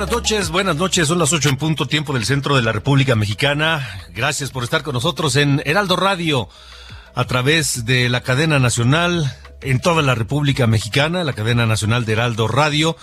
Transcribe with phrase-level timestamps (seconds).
[0.00, 3.16] Buenas noches, buenas noches, son las ocho en punto tiempo del centro de la República
[3.16, 3.86] Mexicana.
[4.14, 6.48] Gracias por estar con nosotros en Heraldo Radio
[7.14, 12.14] a través de la cadena nacional en toda la República Mexicana, la cadena nacional de
[12.14, 12.96] Heraldo Radio.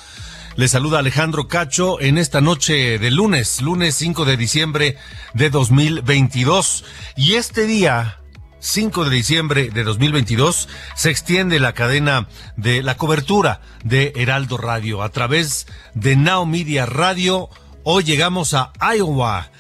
[0.55, 4.97] Les saluda Alejandro Cacho en esta noche de lunes, lunes 5 de diciembre
[5.35, 6.83] de 2022.
[7.15, 8.21] Y este día,
[8.59, 15.03] 5 de diciembre de 2022 se extiende la cadena de la cobertura de Heraldo Radio
[15.03, 17.49] a través de Now Media Radio.
[17.83, 19.51] Hoy llegamos a Iowa.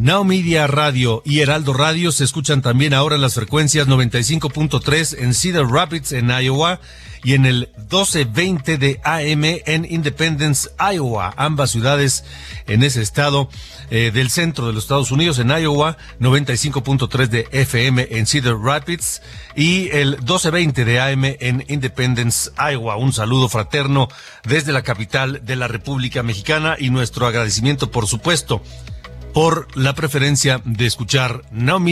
[0.00, 5.34] Now Media Radio y Heraldo Radio se escuchan también ahora en las frecuencias 95.3 en
[5.34, 6.78] Cedar Rapids en Iowa
[7.24, 12.24] y en el 1220 de AM en Independence, Iowa, ambas ciudades
[12.68, 13.48] en ese estado
[13.90, 19.20] eh, del centro de los Estados Unidos, en Iowa, 95.3 de FM en Cedar Rapids
[19.56, 22.94] y el 1220 de AM en Independence, Iowa.
[22.94, 24.06] Un saludo fraterno
[24.44, 28.62] desde la capital de la República Mexicana y nuestro agradecimiento, por supuesto,
[29.32, 31.82] por la preferencia de escuchar Now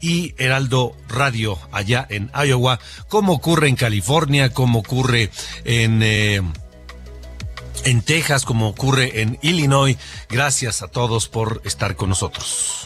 [0.00, 2.78] y Heraldo Radio allá en Iowa,
[3.08, 5.30] como ocurre en California, como ocurre
[5.64, 6.02] en...
[6.02, 6.42] Eh,
[7.84, 9.96] en Texas, como ocurre en Illinois.
[10.28, 12.84] Gracias a todos por estar con nosotros.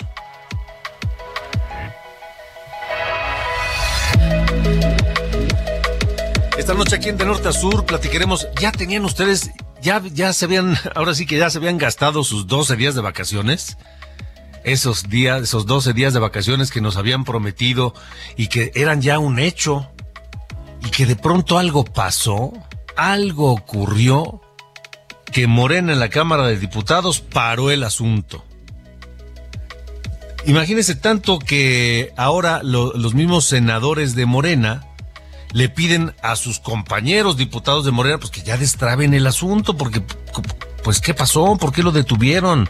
[6.57, 9.51] Esta noche aquí en De Norte a Sur platicaremos, ya tenían ustedes,
[9.85, 13.03] ya, ya se habían, ahora sí que ya se habían gastado sus 12 días de
[13.03, 13.77] vacaciones.
[14.65, 17.95] Esos días, esos 12 días de vacaciones que nos habían prometido
[18.37, 19.91] y que eran ya un hecho.
[20.85, 22.53] Y que de pronto algo pasó,
[22.97, 24.41] algo ocurrió,
[25.33, 28.45] que Morena en la Cámara de Diputados paró el asunto.
[30.47, 34.87] Imagínense tanto que ahora lo, los mismos senadores de Morena
[35.55, 40.03] le piden a sus compañeros diputados de Morena pues que ya destraben el asunto porque
[40.83, 42.69] pues qué pasó, por qué lo detuvieron.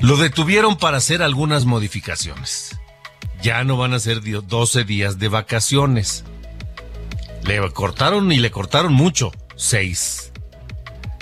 [0.00, 2.80] Lo detuvieron para hacer algunas modificaciones.
[3.42, 6.24] Ya no van a ser 12 días de vacaciones.
[7.44, 10.32] Le cortaron y le cortaron mucho, seis.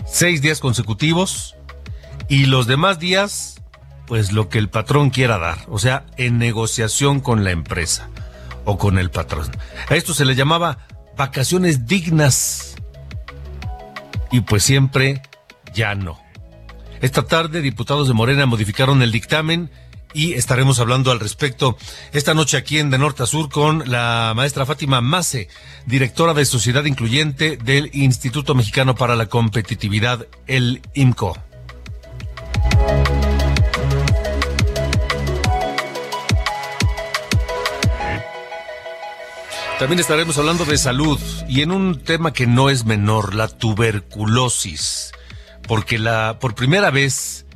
[0.07, 1.57] Seis días consecutivos
[2.29, 3.61] y los demás días,
[4.07, 8.12] pues lo que el patrón quiera dar, o sea, en negociación con la empresa
[8.65, 9.51] o con el patrón.
[9.89, 10.87] A esto se le llamaba
[11.17, 12.75] vacaciones dignas
[14.31, 15.23] y pues siempre
[15.75, 16.21] ya no.
[17.01, 19.71] Esta tarde, diputados de Morena modificaron el dictamen
[20.15, 21.77] y estaremos hablando al respecto
[22.13, 25.49] esta noche aquí en De Norte a Sur con la maestra Fátima Mase,
[25.87, 31.37] directora de Sociedad Incluyente del Instituto Mexicano para la Competitividad, el IMCO.
[39.83, 45.11] También estaremos hablando de salud y en un tema que no es menor, la tuberculosis,
[45.67, 47.47] porque la por primera vez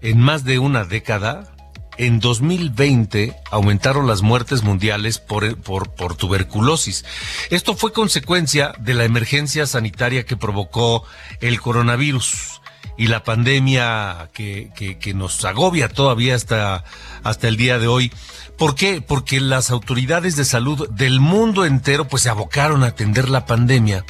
[0.00, 1.54] en más de una década
[1.98, 7.04] en 2020 aumentaron las muertes mundiales por, por, por, tuberculosis.
[7.50, 11.04] Esto fue consecuencia de la emergencia sanitaria que provocó
[11.42, 12.53] el coronavirus
[12.96, 14.70] y la pandemia que,
[15.00, 16.84] que, nos agobia todavía hasta,
[17.22, 18.12] hasta el día de hoy.
[18.56, 19.00] ¿Por qué?
[19.00, 24.04] Porque las autoridades de salud del mundo entero pues se abocaron a atender la pandemia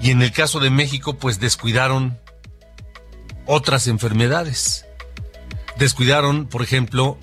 [0.00, 2.18] y en el caso de México pues descuidaron
[3.46, 4.86] otras enfermedades
[5.78, 7.18] descuidaron, por ejemplo,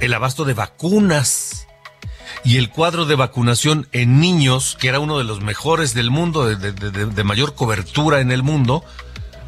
[0.00, 1.66] el abasto de vacunas
[2.44, 6.46] y el cuadro de vacunación en niños, que era uno de los mejores del mundo,
[6.46, 8.84] de, de, de, mayor cobertura en el mundo,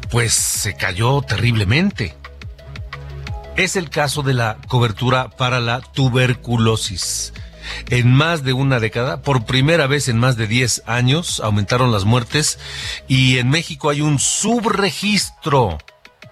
[0.09, 2.15] pues se cayó terriblemente.
[3.55, 7.33] Es el caso de la cobertura para la tuberculosis.
[7.89, 12.05] En más de una década, por primera vez en más de 10 años, aumentaron las
[12.05, 12.57] muertes
[13.07, 15.77] y en México hay un subregistro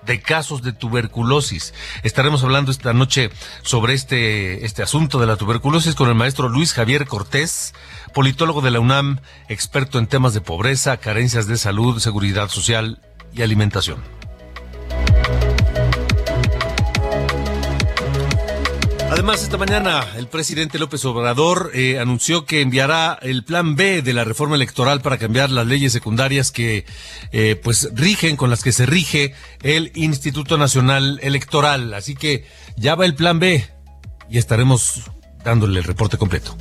[0.05, 1.73] de casos de tuberculosis.
[2.01, 3.29] Estaremos hablando esta noche
[3.61, 7.73] sobre este, este asunto de la tuberculosis con el maestro Luis Javier Cortés,
[8.13, 9.19] politólogo de la UNAM,
[9.49, 13.01] experto en temas de pobreza, carencias de salud, seguridad social
[13.37, 14.17] y alimentación.
[19.09, 24.13] Además, esta mañana el presidente López Obrador eh, anunció que enviará el plan B de
[24.13, 26.85] la reforma electoral para cambiar las leyes secundarias que
[27.31, 31.93] eh, pues rigen, con las que se rige el Instituto Nacional Electoral.
[31.93, 32.45] Así que
[32.75, 33.65] ya va el plan B
[34.29, 35.03] y estaremos
[35.43, 36.57] dándole el reporte completo.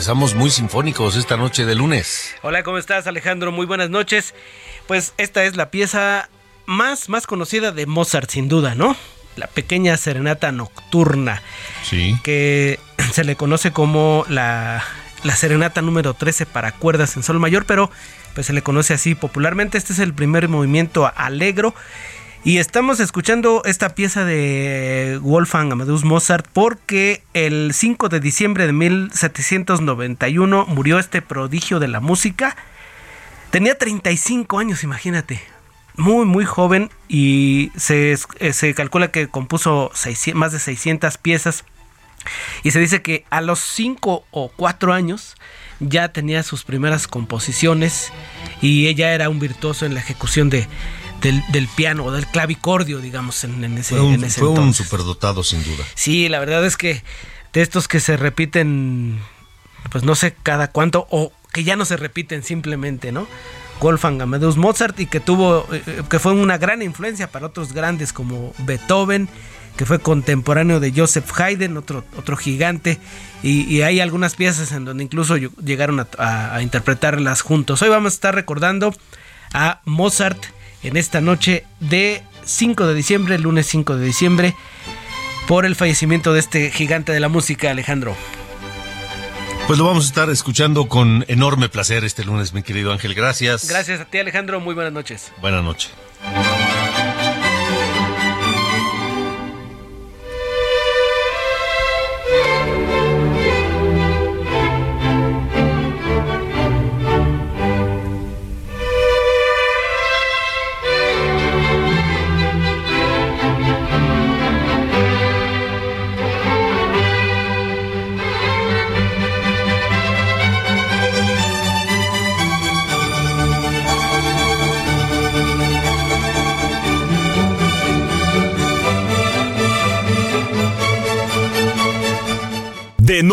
[0.00, 2.34] Empezamos muy sinfónicos esta noche de lunes.
[2.42, 3.52] Hola, ¿cómo estás Alejandro?
[3.52, 4.34] Muy buenas noches.
[4.86, 6.28] Pues esta es la pieza
[6.66, 8.96] más, más conocida de Mozart, sin duda, ¿no?
[9.36, 11.42] La pequeña serenata nocturna.
[11.82, 12.18] Sí.
[12.22, 12.78] Que
[13.12, 14.82] se le conoce como la,
[15.22, 17.90] la serenata número 13 para cuerdas en sol mayor, pero
[18.34, 19.76] pues se le conoce así popularmente.
[19.76, 21.74] Este es el primer movimiento alegro
[22.42, 28.72] y estamos escuchando esta pieza de Wolfgang Amadeus Mozart porque el 5 de diciembre de
[28.72, 32.56] 1791 murió este prodigio de la música.
[33.50, 35.42] Tenía 35 años, imagínate.
[35.96, 39.92] Muy, muy joven y se, eh, se calcula que compuso
[40.32, 41.66] más de 600 piezas.
[42.62, 45.36] Y se dice que a los 5 o 4 años
[45.78, 48.12] ya tenía sus primeras composiciones
[48.62, 50.66] y ella era un virtuoso en la ejecución de,
[51.20, 55.84] del, piano o del clavicordio, digamos, en, ese, fue un, fue un superdotado, sin duda.
[55.94, 57.02] Sí, la verdad es que
[57.52, 59.20] de estos que se repiten,
[59.90, 63.26] pues no sé cada cuánto, o que ya no se repiten simplemente, ¿no?
[63.80, 68.12] Wolfgang Amadeus Mozart y que tuvo, eh, que fue una gran influencia para otros grandes
[68.12, 69.28] como Beethoven,
[69.76, 72.98] que fue contemporáneo de Joseph Haydn, otro, otro gigante,
[73.42, 77.80] y, hay algunas piezas en donde incluso llegaron a, a interpretarlas juntos.
[77.80, 78.94] Hoy vamos a estar recordando
[79.54, 80.44] a Mozart
[80.82, 84.54] en esta noche de 5 de diciembre, lunes 5 de diciembre,
[85.46, 88.16] por el fallecimiento de este gigante de la música, Alejandro.
[89.66, 93.14] Pues lo vamos a estar escuchando con enorme placer este lunes, mi querido Ángel.
[93.14, 93.68] Gracias.
[93.68, 94.58] Gracias a ti, Alejandro.
[94.58, 95.32] Muy buenas noches.
[95.40, 95.92] Buenas noches.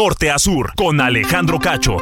[0.07, 0.37] Norte a
[0.77, 1.97] con Alejandro Cacho.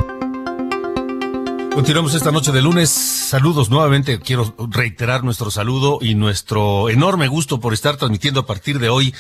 [1.74, 2.92] Continuamos esta noche de lunes.
[2.92, 4.20] Saludos nuevamente.
[4.20, 9.16] Quiero reiterar nuestro saludo y nuestro enorme gusto por estar transmitiendo a partir de hoy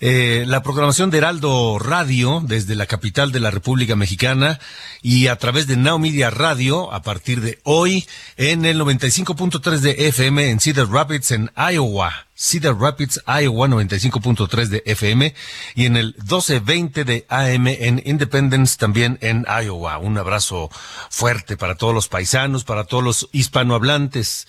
[0.00, 4.58] eh, la programación de Heraldo Radio desde la capital de la República Mexicana
[5.02, 8.06] y a través de Now Media Radio a partir de hoy
[8.38, 12.26] en el 95.3 de FM en Cedar Rapids en Iowa.
[12.34, 15.34] Cedar Rapids, Iowa 95.3 de FM
[15.74, 19.98] y en el 1220 de AM en Independence también en Iowa.
[19.98, 20.70] Un abrazo
[21.10, 24.48] fuerte para todos los paisanos, para todos los hispanohablantes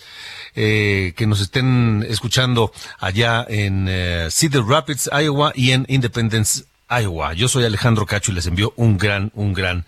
[0.54, 7.32] eh, que nos estén escuchando allá en eh, Cedar Rapids, Iowa y en Independence, Iowa.
[7.34, 9.84] Yo soy Alejandro Cacho y les envío un gran, un gran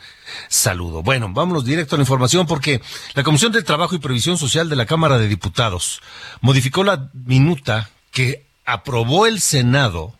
[0.49, 1.03] saludo.
[1.03, 2.81] Bueno, vámonos directo a la información porque
[3.15, 6.03] la Comisión de Trabajo y Previsión Social de la Cámara de Diputados
[6.41, 10.15] modificó la minuta que aprobó el Senado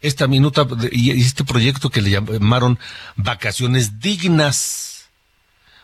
[0.00, 2.78] esta minuta y este proyecto que le llamaron
[3.16, 5.08] vacaciones dignas.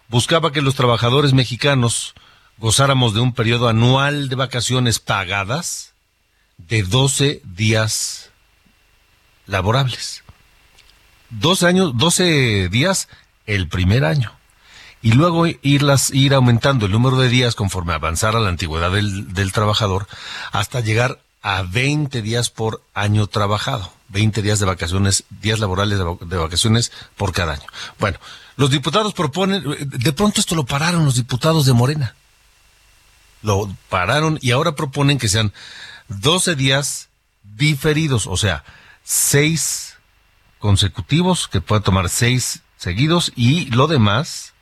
[0.08, 2.14] Buscaba que los trabajadores mexicanos
[2.58, 5.94] gozáramos de un periodo anual de vacaciones pagadas
[6.58, 8.31] de 12 días
[9.46, 10.22] laborables.
[11.30, 13.08] 12 años, 12 días
[13.46, 14.32] el primer año
[15.02, 19.52] y luego irlas, ir aumentando el número de días conforme avanzara la antigüedad del, del
[19.52, 20.06] trabajador
[20.52, 23.92] hasta llegar a 20 días por año trabajado.
[24.12, 27.66] 20 días de vacaciones, días laborales de, vacaciones por cada año.
[27.98, 28.18] Bueno,
[28.56, 32.14] los diputados proponen, de pronto esto lo pararon los diputados de Morena.
[33.40, 35.52] Lo pararon y ahora proponen que sean
[36.08, 37.08] 12 días
[37.42, 38.64] diferidos, o sea,
[39.04, 39.98] 6
[40.58, 44.54] consecutivos, que pueda tomar 6 seguidos y lo demás,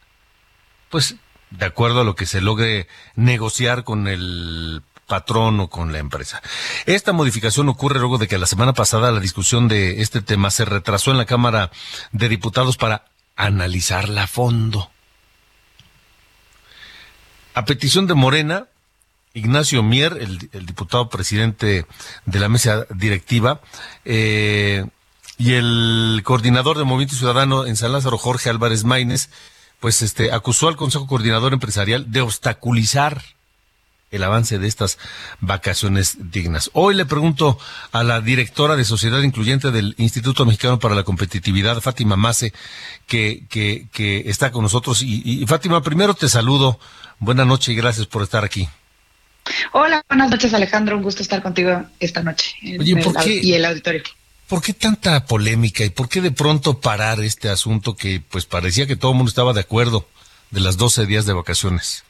[0.88, 1.16] pues
[1.50, 6.40] de acuerdo a lo que se logre negociar con el patrón o con la empresa.
[6.86, 10.64] Esta modificación ocurre luego de que la semana pasada la discusión de este tema se
[10.64, 11.70] retrasó en la Cámara
[12.12, 13.06] de Diputados para
[13.36, 14.90] analizarla a fondo.
[17.54, 18.68] A petición de Morena,
[19.34, 21.86] Ignacio Mier, el, diputado presidente
[22.26, 23.60] de la mesa directiva,
[24.04, 24.84] eh,
[25.38, 29.30] y el coordinador de Movimiento Ciudadano en San Lázaro, Jorge Álvarez Maínez,
[29.80, 33.22] pues este acusó al Consejo Coordinador Empresarial de obstaculizar
[34.10, 34.98] el avance de estas
[35.40, 36.70] vacaciones dignas.
[36.74, 37.58] Hoy le pregunto
[37.92, 42.52] a la directora de Sociedad Incluyente del Instituto Mexicano para la Competitividad, Fátima Mase,
[43.06, 45.02] que, que, que está con nosotros.
[45.02, 46.78] Y, Fátima, primero te saludo.
[47.18, 48.68] Buenas noches y gracias por estar aquí.
[49.72, 54.02] Hola, buenas noches Alejandro, un gusto estar contigo esta noche y el auditorio.
[54.48, 58.86] ¿Por qué tanta polémica y por qué de pronto parar este asunto que pues parecía
[58.86, 60.08] que todo el mundo estaba de acuerdo
[60.50, 62.02] de las 12 días de vacaciones?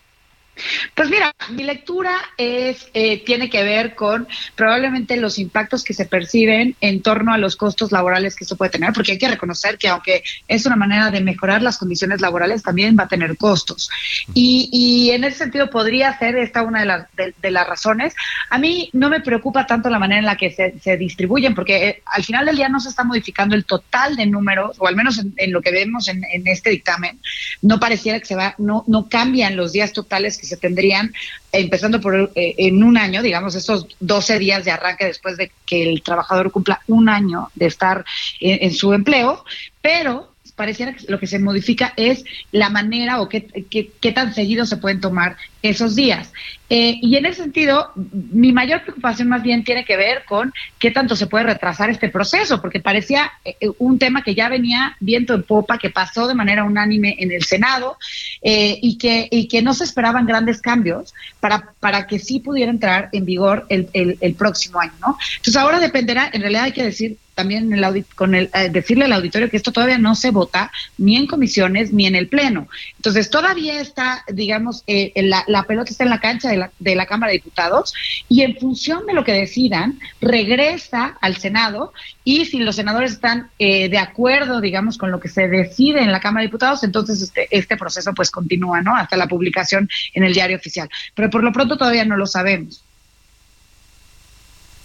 [0.94, 6.06] Pues mira, mi lectura es eh, tiene que ver con probablemente los impactos que se
[6.06, 9.78] perciben en torno a los costos laborales que esto puede tener, porque hay que reconocer
[9.78, 13.90] que aunque es una manera de mejorar las condiciones laborales, también va a tener costos.
[14.34, 18.14] Y, en ese sentido podría ser esta una de las, de, las razones.
[18.48, 22.02] A mí no me preocupa tanto la manera en la que se, distribuyen, porque eh,
[22.06, 25.20] al final del día no se está modificando el total de números, o al menos
[25.36, 27.18] en, lo que vemos en, este dictamen,
[27.62, 31.12] no pareciera que se va, no, no cambian los días totales que se tendrían,
[31.52, 35.82] empezando por eh, en un año, digamos, esos 12 días de arranque después de que
[35.90, 38.04] el trabajador cumpla un año de estar
[38.40, 39.44] en su empleo,
[39.80, 40.30] pero
[40.60, 44.76] pareciera que lo que se modifica es la manera o qué, qué, tan seguido se
[44.76, 46.32] pueden tomar esos días.
[46.72, 50.92] Eh, y en ese sentido, mi mayor preocupación más bien tiene que ver con qué
[50.92, 55.34] tanto se puede retrasar este proceso, porque parecía eh, un tema que ya venía viento
[55.34, 57.98] en popa, que pasó de manera unánime en el Senado
[58.40, 62.70] eh, y, que, y que no se esperaban grandes cambios para, para que sí pudiera
[62.70, 64.92] entrar en vigor el, el, el próximo año.
[65.00, 65.18] ¿no?
[65.38, 69.14] Entonces ahora dependerá, en realidad hay que decir, también el con el, eh, decirle al
[69.14, 72.68] auditorio que esto todavía no se vota ni en comisiones ni en el Pleno.
[72.96, 77.06] Entonces, todavía está, digamos, eh, la, pelota está en la cancha de la, de la
[77.06, 77.94] Cámara de Diputados
[78.28, 81.92] y en función de lo que decidan, regresa al Senado
[82.24, 86.12] y si los senadores están eh, de acuerdo, digamos, con lo que se decide en
[86.12, 88.96] la Cámara de Diputados, entonces este, este proceso pues continúa, ¿no?
[88.96, 90.88] Hasta la publicación en el diario oficial.
[91.14, 92.84] Pero por lo pronto todavía no lo sabemos.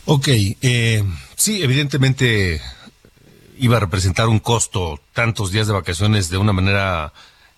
[0.06, 1.04] Ok, eh,
[1.36, 2.62] sí, evidentemente
[3.58, 7.12] iba a representar un costo tantos días de vacaciones de una manera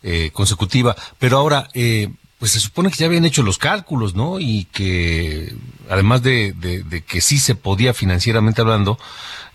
[0.03, 2.09] eh, consecutiva, pero ahora, eh,
[2.39, 4.39] pues se supone que ya habían hecho los cálculos, ¿no?
[4.39, 5.53] Y que
[5.89, 8.99] además de, de que sí se podía financieramente hablando,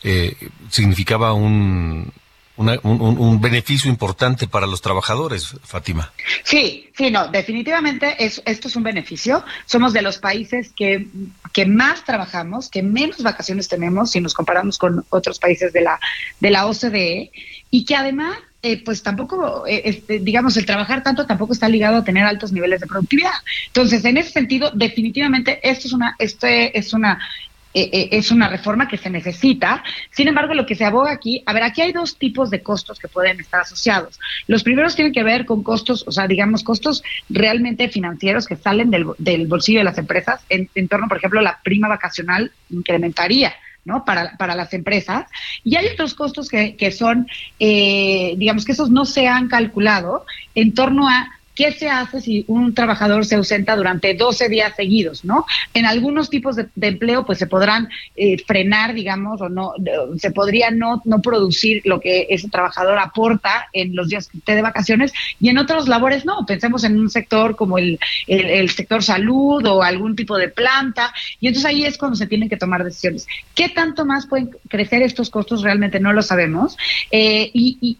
[0.03, 0.37] eh,
[0.69, 2.13] significaba un,
[2.57, 6.13] un, beneficio importante para los trabajadores, Fátima.
[6.45, 9.45] Sí, sí, no, definitivamente es, esto es un beneficio.
[9.65, 11.07] Somos de los países que,
[11.53, 16.01] que más trabajamos, que menos vacaciones tenemos si nos comparamos con otros países de la,
[16.41, 17.31] de la OCDE
[17.71, 21.99] y que además eh, pues tampoco, eh, este, digamos, el trabajar tanto tampoco está ligado
[21.99, 23.33] a tener altos niveles de productividad.
[23.67, 27.19] Entonces, en ese sentido, definitivamente esto es una, este es una
[27.75, 29.83] eh, eh, es una reforma que se necesita.
[30.11, 32.99] Sin embargo, lo que se aboga aquí, a ver, aquí hay dos tipos de costos
[32.99, 34.21] que pueden estar asociados.
[34.47, 38.91] Los primeros tienen que ver con costos, o sea, digamos, costos realmente financieros que salen
[38.91, 40.43] del, del bolsillo de las empresas.
[40.49, 43.55] En, torno, por ejemplo, la prima vacacional incrementaría.
[43.85, 44.05] ¿No?
[44.05, 45.27] Para, para las empresas.
[45.65, 47.27] Y hay otros costos que, que son,
[47.59, 50.25] eh, digamos que esos no se han calculado
[50.55, 55.25] en torno a ¿Qué se hace si un trabajador se ausenta durante 12 días seguidos,
[55.25, 55.45] no?
[55.75, 59.75] En algunos tipos de, empleo, pues se podrán eh, frenar, digamos, o no,
[60.19, 64.55] se podría no, no producir lo que ese trabajador aporta en los días que esté
[64.55, 66.47] de vacaciones, y en otros labores no.
[66.47, 71.49] Pensemos en un sector como el, el, sector salud o algún tipo de planta, y
[71.49, 73.27] entonces ahí es cuando se tienen que tomar decisiones.
[73.55, 75.63] ¿Qué tanto más pueden crecer estos costos?
[75.63, 76.77] Realmente no lo sabemos.
[77.11, 77.99] Eh, y y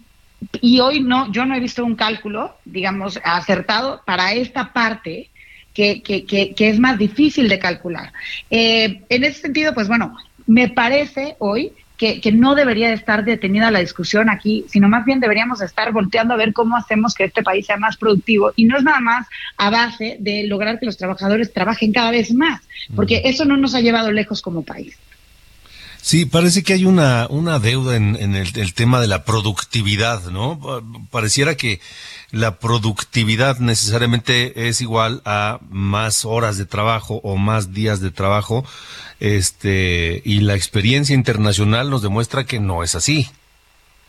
[0.81, 5.31] hoy no, yo no he visto un cálculo, digamos, acertado para esta parte
[5.75, 8.13] que, que, que, es más difícil de calcular.
[8.51, 13.71] Eh, en ese sentido, pues bueno, me parece hoy que, que, no debería estar detenida
[13.71, 17.43] la discusión aquí, sino más bien deberíamos estar volteando a ver cómo hacemos que este
[17.43, 20.97] país sea más productivo y no es nada más a base de lograr que los
[20.97, 22.61] trabajadores trabajen cada vez más,
[22.97, 24.99] porque eso no nos ha llevado lejos como país.
[26.03, 30.61] Sí, parece que hay una, una deuda en, el, el, tema de la productividad, ¿no?
[31.13, 31.81] Pareciera que
[32.33, 38.65] la productividad necesariamente es igual a más horas de trabajo o más días de trabajo,
[39.21, 43.29] este, y la experiencia internacional nos demuestra que no es así.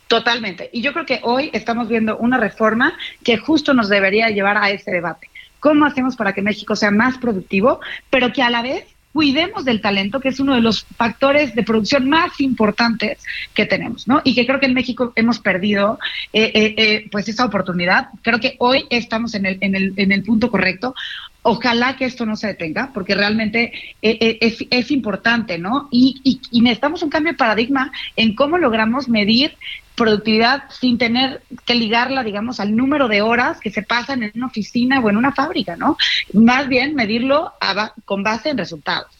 [0.08, 0.70] Totalmente.
[0.72, 4.70] Y yo creo que hoy estamos viendo una reforma que justo nos debería llevar a
[4.70, 5.30] ese debate.
[5.60, 8.84] ¿Cómo hacemos para que México sea más productivo, pero que a la vez
[9.14, 13.22] cuidemos del talento, que es uno de los factores de producción más importantes
[13.54, 14.20] que tenemos, ¿no?
[14.24, 16.00] Y que creo que en México hemos perdido
[16.32, 18.08] eh, eh, eh, pues esa oportunidad.
[18.22, 20.96] Creo que hoy estamos en el, en el, en el punto correcto.
[21.42, 25.88] Ojalá que esto no se detenga, porque realmente es, importante, ¿no?
[25.92, 29.54] Y, y necesitamos un cambio de paradigma en cómo logramos medir
[29.94, 34.46] productividad sin tener que ligarla, digamos, al número de horas que se pasan en una
[34.46, 35.96] oficina o en una fábrica, ¿no?
[36.32, 39.10] Más bien medirlo a, con base en resultados.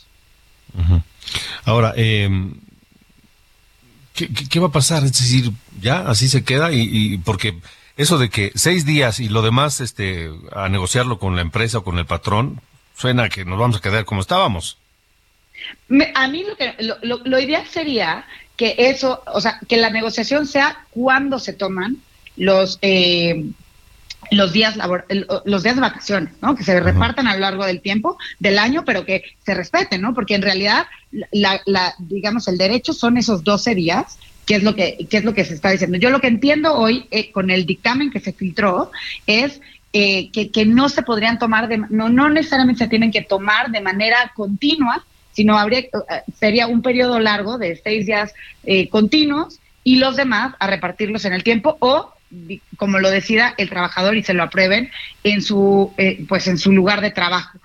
[1.64, 2.28] Ahora, eh,
[4.14, 5.04] ¿qué, ¿qué, va a pasar?
[5.04, 7.60] Es decir, ya así se queda y, y, porque
[7.96, 11.84] eso de que seis días y lo demás, este, a negociarlo con la empresa o
[11.84, 12.60] con el patrón,
[12.96, 14.78] suena que nos vamos a quedar como estábamos.
[15.88, 18.26] Me, a mí lo, que, lo, lo, lo ideal sería
[18.56, 21.98] que eso, o sea, que la negociación sea cuando se toman
[22.36, 23.44] los eh,
[24.30, 25.06] los días labor
[25.44, 26.54] los días de vacaciones, ¿no?
[26.54, 30.14] Que se repartan a lo largo del tiempo del año, pero que se respeten, ¿no?
[30.14, 30.86] Porque en realidad
[31.32, 35.24] la, la digamos el derecho son esos 12 días que es lo que qué es
[35.24, 35.98] lo que se está diciendo.
[35.98, 38.90] Yo lo que entiendo hoy eh, con el dictamen que se filtró
[39.26, 39.60] es
[39.92, 43.70] eh, que, que no se podrían tomar de no no necesariamente se tienen que tomar
[43.70, 45.90] de manera continua sino habría, eh,
[46.38, 48.32] sería un periodo largo de seis días
[48.64, 52.14] eh, continuos y los demás a repartirlos en el tiempo o
[52.76, 54.90] como lo decida el trabajador y se lo aprueben
[55.22, 57.58] en su eh, pues en su lugar de trabajo.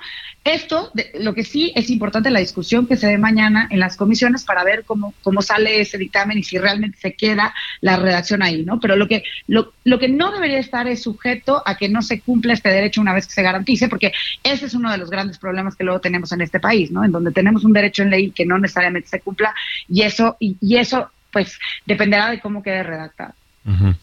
[0.43, 3.97] Esto, de, lo que sí es importante la discusión que se dé mañana en las
[3.97, 8.41] comisiones para ver cómo, cómo sale ese dictamen y si realmente se queda la redacción
[8.41, 8.79] ahí, ¿no?
[8.79, 12.21] Pero lo que, lo, lo que no debería estar es sujeto a que no se
[12.21, 15.37] cumpla este derecho una vez que se garantice, porque ese es uno de los grandes
[15.37, 17.03] problemas que luego tenemos en este país, ¿no?
[17.03, 19.53] En donde tenemos un derecho en ley que no necesariamente se cumpla
[19.89, 23.33] y eso, y, y eso pues dependerá de cómo quede redactado.
[23.65, 23.93] Uh.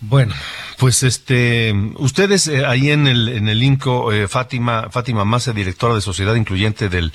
[0.00, 0.34] Bueno,
[0.78, 5.94] pues este, ustedes eh, ahí en el en el INCO, eh, Fátima Fátima Massa, directora
[5.94, 7.12] de Sociedad Incluyente del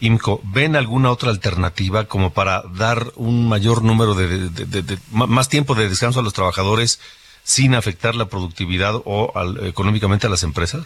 [0.00, 5.88] IMCO, ¿ven alguna otra alternativa como para dar un mayor número de, más tiempo de
[5.88, 7.00] descanso a los trabajadores
[7.44, 10.84] sin afectar la productividad o al, económicamente a las empresas?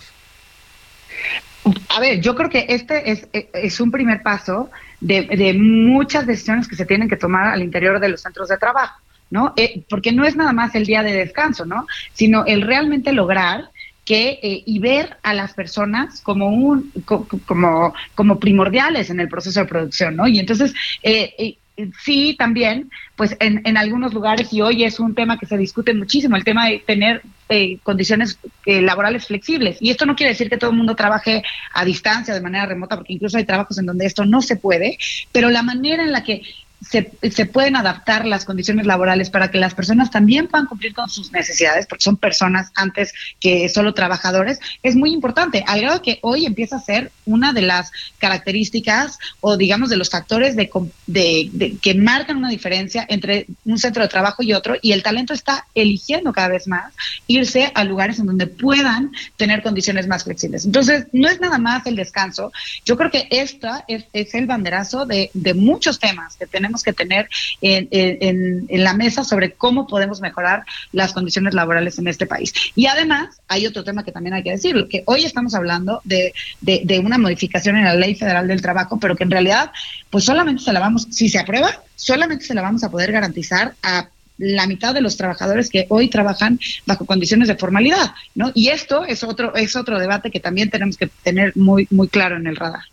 [1.89, 6.77] A ver, yo creo que este es, es un primer paso de muchas decisiones que
[6.77, 9.01] se tienen que tomar al interior de los centros de trabajo.
[9.31, 9.53] ¿No?
[9.57, 11.87] Eh, porque no es nada más el día de descanso, ¿no?
[12.13, 13.71] Sino el realmente lograr
[14.05, 19.29] que eh, y ver a las personas como un co como como primordiales en el
[19.29, 20.27] proceso de producción, ¿no?
[20.27, 21.35] Y entonces eh,
[21.79, 25.57] eh, sí también, pues en, en, algunos lugares y hoy es un tema que se
[25.57, 29.79] discute muchísimo, el tema de tener eh, condiciones eh, laborales flexibles.
[29.81, 32.97] Y esto no quiere decir que todo el mundo trabaje a distancia, de manera remota,
[32.97, 34.99] porque incluso hay trabajos en donde esto no se puede,
[35.33, 36.43] pero la manera en la que
[36.81, 41.33] se, pueden adaptar las condiciones laborales para que las personas también puedan cumplir con sus
[41.33, 46.47] necesidades, porque son personas antes que solo trabajadores, es muy importante, al grado que hoy
[46.47, 50.71] empieza a ser una de las características o digamos de los factores de,
[51.07, 55.03] de, de, que marcan una diferencia entre un centro de trabajo y otro, y el
[55.03, 56.95] talento está eligiendo cada vez más
[57.27, 60.65] irse a lugares en donde puedan tener condiciones más flexibles.
[60.65, 62.53] Entonces, no es nada más el descanso,
[62.85, 66.93] yo creo que esta es, el banderazo de, de muchos temas que tenemos tenemos que
[66.93, 67.29] tener
[67.63, 72.53] en, en, la mesa sobre cómo podemos mejorar las condiciones laborales en este país.
[72.77, 76.35] Y además, hay otro tema que también hay que decirlo, que hoy estamos hablando de,
[76.61, 79.73] de, de una modificación en la Ley Federal del Trabajo, pero que en realidad,
[80.11, 83.75] pues solamente se la vamos, si se aprueba, solamente se la vamos a poder garantizar
[83.83, 88.53] a la mitad de los trabajadores que hoy trabajan bajo condiciones de formalidad, ¿no?
[88.55, 92.37] Y esto es otro es otro debate que también tenemos que tener muy muy claro
[92.37, 92.85] en el radar.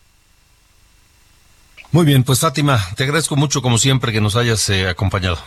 [1.96, 5.38] Muy bien, pues Fátima, te agradezco mucho como siempre que nos hayas eh, acompañado.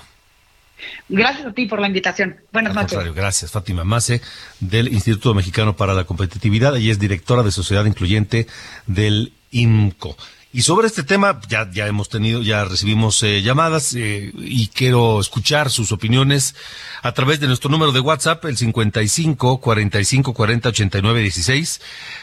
[1.10, 2.38] Gracias a ti por la invitación.
[2.54, 3.14] Buenas Al noches.
[3.14, 4.22] Gracias, Fátima Mase,
[4.58, 6.74] del Instituto Mexicano para la Competitividad.
[6.74, 8.46] Ella es directora de Sociedad Incluyente
[8.86, 10.16] del IMCO.
[10.50, 15.20] Y sobre este tema ya, ya hemos tenido, ya recibimos eh, llamadas eh, y quiero
[15.20, 16.54] escuchar sus opiniones
[17.02, 21.80] a través de nuestro número de WhatsApp, el 55 45 40 89 16.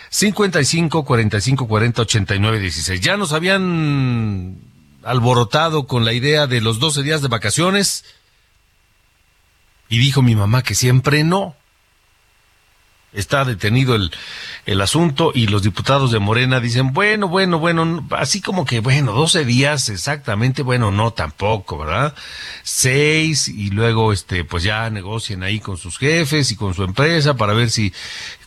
[0.10, 3.02] 55 45 40 89 16.
[3.02, 4.58] Ya nos habían
[5.04, 8.06] alborotado con la idea de los 12 días de vacaciones.
[9.88, 11.56] Y dijo mi mamá que siempre no
[13.16, 14.12] está detenido el,
[14.66, 19.14] el asunto y los diputados de Morena dicen, bueno, bueno, bueno, así como que, bueno,
[19.14, 22.16] 12 días exactamente, bueno, no tampoco, ¿verdad?
[22.64, 27.36] Seis y luego, este, pues ya negocien ahí con sus jefes y con su empresa
[27.36, 27.94] para ver si,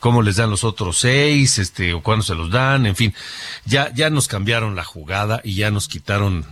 [0.00, 3.14] cómo les dan los otros seis, este, o cuándo se los dan, en fin,
[3.64, 6.44] ya, ya nos cambiaron la jugada y ya nos quitaron,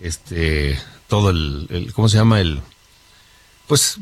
[0.00, 2.40] este, todo el, el ¿cómo se llama?
[2.40, 2.60] El,
[3.66, 3.98] pues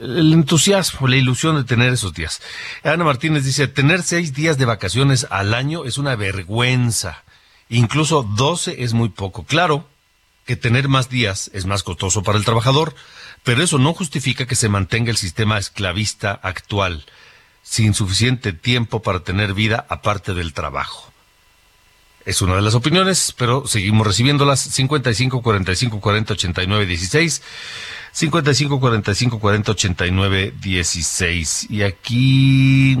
[0.00, 2.40] el entusiasmo, la ilusión de tener esos días.
[2.82, 7.24] Ana Martínez dice, tener seis días de vacaciones al año es una vergüenza.
[7.68, 9.44] Incluso doce es muy poco.
[9.44, 9.86] Claro
[10.44, 12.94] que tener más días es más costoso para el trabajador,
[13.44, 17.04] pero eso no justifica que se mantenga el sistema esclavista actual,
[17.62, 21.10] sin suficiente tiempo para tener vida aparte del trabajo.
[22.26, 24.60] Es una de las opiniones, pero seguimos recibiéndolas.
[24.60, 27.42] 55 45 40 89 16.
[28.12, 31.66] 55 45 40 89 16.
[31.70, 32.98] Y aquí.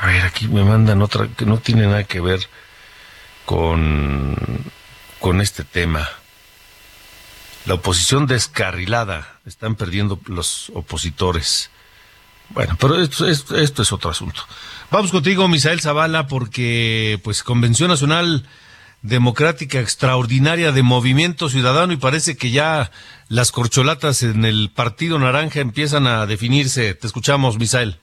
[0.00, 2.48] A ver, aquí me mandan otra que no tiene nada que ver
[3.44, 4.36] con,
[5.20, 6.08] con este tema.
[7.66, 9.38] La oposición descarrilada.
[9.46, 11.70] Están perdiendo los opositores.
[12.50, 14.42] Bueno, pero esto, esto, esto es otro asunto.
[14.90, 18.46] Vamos contigo, Misael Zavala, porque pues Convención Nacional
[19.02, 22.90] democrática extraordinaria de Movimiento Ciudadano y parece que ya
[23.28, 26.94] las corcholatas en el Partido Naranja empiezan a definirse.
[26.94, 27.96] Te escuchamos, Misael.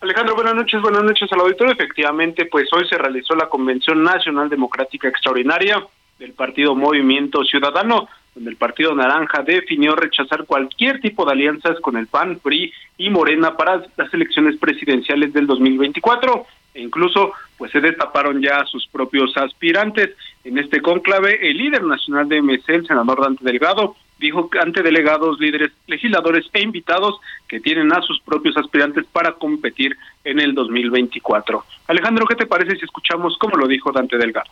[0.00, 1.74] Alejandro, buenas noches, buenas noches al auditorio.
[1.74, 5.86] Efectivamente, pues hoy se realizó la Convención Nacional Democrática Extraordinaria
[6.18, 11.96] del Partido Movimiento Ciudadano, donde el Partido Naranja definió rechazar cualquier tipo de alianzas con
[11.96, 17.80] el PAN, PRI y Morena para las elecciones presidenciales del 2024 e incluso pues se
[17.80, 20.16] destaparon ya sus propios aspirantes.
[20.44, 25.40] En este conclave, el líder nacional de MC, el senador Dante Delgado, dijo ante delegados,
[25.40, 31.64] líderes, legisladores e invitados que tienen a sus propios aspirantes para competir en el 2024.
[31.88, 34.50] Alejandro, ¿qué te parece si escuchamos cómo lo dijo Dante Delgado?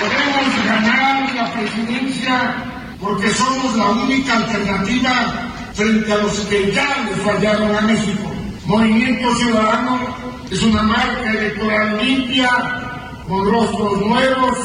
[0.00, 2.54] Podemos ganar la presidencia
[3.00, 8.30] porque somos la única alternativa frente a los que ya le fallaron a México.
[8.66, 9.98] Movimiento Ciudadano
[10.50, 12.50] es una marca electoral limpia,
[13.28, 14.58] con rostros nuevos,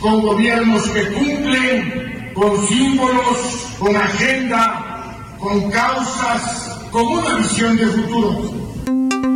[0.00, 5.04] con gobiernos que cumplen, con símbolos, con agenda,
[5.38, 9.33] con causas, con una visión de futuro.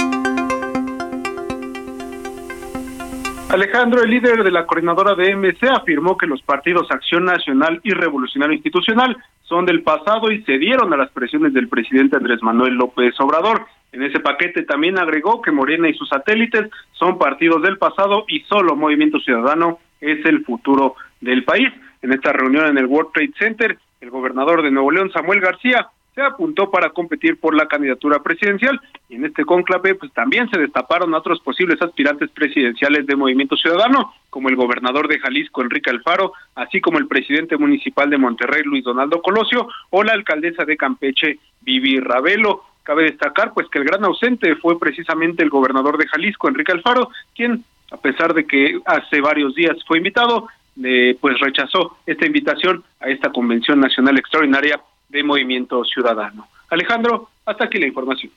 [3.50, 7.92] Alejandro, el líder de la coordinadora de MC, afirmó que los partidos Acción Nacional y
[7.92, 13.18] Revolucionario Institucional son del pasado y cedieron a las presiones del presidente Andrés Manuel López
[13.20, 13.64] Obrador.
[13.92, 18.40] En ese paquete también agregó que Morena y sus satélites son partidos del pasado y
[18.40, 21.72] solo Movimiento Ciudadano es el futuro del país.
[22.02, 25.88] En esta reunión en el World Trade Center, el gobernador de Nuevo León, Samuel García,
[26.18, 30.58] se apuntó para competir por la candidatura presidencial y en este cónclave pues también se
[30.58, 36.32] destaparon otros posibles aspirantes presidenciales de Movimiento Ciudadano, como el gobernador de Jalisco Enrique Alfaro,
[36.56, 41.38] así como el presidente municipal de Monterrey Luis Donaldo Colosio o la alcaldesa de Campeche
[41.60, 42.64] Vivi Ravelo.
[42.82, 47.10] Cabe destacar pues que el gran ausente fue precisamente el gobernador de Jalisco, Enrique Alfaro,
[47.36, 50.48] quien a pesar de que hace varios días fue invitado,
[50.82, 56.48] eh, pues rechazó esta invitación a esta convención nacional extraordinaria de Movimiento Ciudadano.
[56.70, 58.32] Alejandro, hasta aquí la información.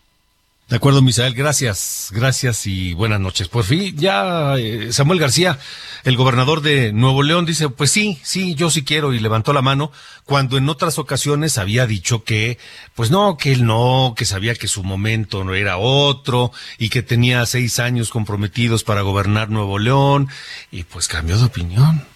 [0.71, 3.49] De acuerdo, Misael, gracias, gracias y buenas noches.
[3.49, 5.59] Por fin, ya eh, Samuel García,
[6.05, 9.61] el gobernador de Nuevo León, dice, pues sí, sí, yo sí quiero y levantó la
[9.61, 9.91] mano,
[10.23, 12.57] cuando en otras ocasiones había dicho que,
[12.95, 17.01] pues no, que él no, que sabía que su momento no era otro y que
[17.01, 20.29] tenía seis años comprometidos para gobernar Nuevo León
[20.71, 22.10] y pues cambió de opinión.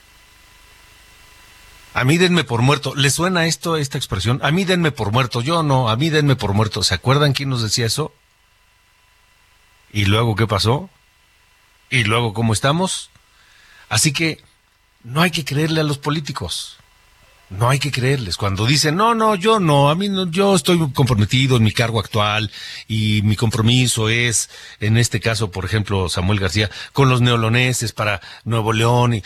[1.95, 2.93] A mí denme por muerto.
[2.93, 4.41] ¿Le suena esto, esta expresión?
[4.43, 5.39] A mí denme por muerto.
[5.39, 6.83] Yo no, a mí denme por muerto.
[6.83, 8.13] ¿Se acuerdan quién nos decía eso?
[9.93, 10.89] ¿Y luego qué pasó?
[11.89, 13.11] ¿Y luego cómo estamos?
[13.87, 14.43] Así que
[15.05, 16.75] no hay que creerle a los políticos.
[17.49, 18.35] No hay que creerles.
[18.35, 22.01] Cuando dicen, no, no, yo no, a mí no, yo estoy comprometido en mi cargo
[22.01, 22.51] actual
[22.89, 24.49] y mi compromiso es,
[24.81, 29.13] en este caso, por ejemplo, Samuel García, con los neoloneses para Nuevo León.
[29.13, 29.23] Y,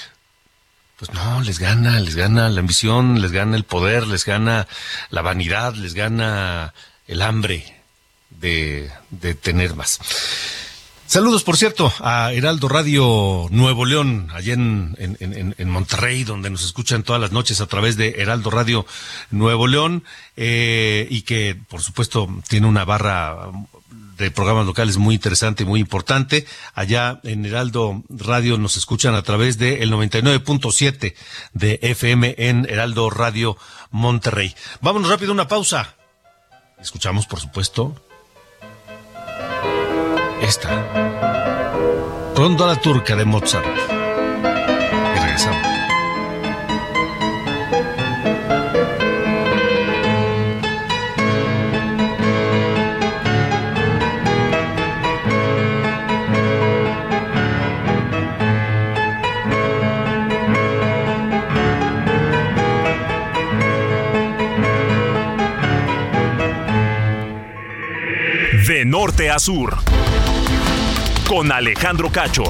[0.99, 4.67] pues no, les gana, les gana la ambición, les gana el poder, les gana
[5.09, 6.73] la vanidad, les gana
[7.07, 7.81] el hambre
[8.29, 9.99] de, de tener más.
[11.07, 16.63] Saludos, por cierto, a Heraldo Radio Nuevo León, allá en, en, en, Monterrey, donde nos
[16.63, 18.85] escuchan todas las noches a través de Heraldo Radio
[19.31, 20.03] Nuevo León,
[20.35, 23.49] eh, y que, por supuesto, tiene una barra
[24.25, 26.45] de programas locales muy interesante y muy importante.
[26.73, 31.15] Allá en Heraldo Radio nos escuchan a través del el 99.7
[31.53, 33.57] de FM en Heraldo Radio
[33.91, 34.55] Monterrey.
[34.81, 35.95] Vámonos rápido una pausa.
[36.79, 37.95] Escuchamos, por supuesto,
[40.41, 42.33] esta.
[42.35, 43.98] Rondo a la turca de Mozart.
[68.79, 69.77] De norte a sur.
[71.27, 72.45] Con Alejandro Cacho.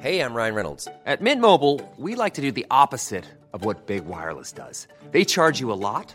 [0.00, 0.88] Hey, I'm Ryan Reynolds.
[1.04, 4.86] At Mint Mobile, we like to do the opposite of what Big Wireless does.
[5.10, 6.14] They charge you a lot,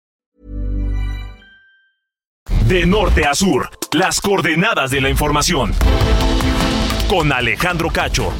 [2.71, 3.69] De norte a sur.
[3.91, 5.73] Las coordenadas de la información.
[7.09, 8.33] Con Alejandro Cacho.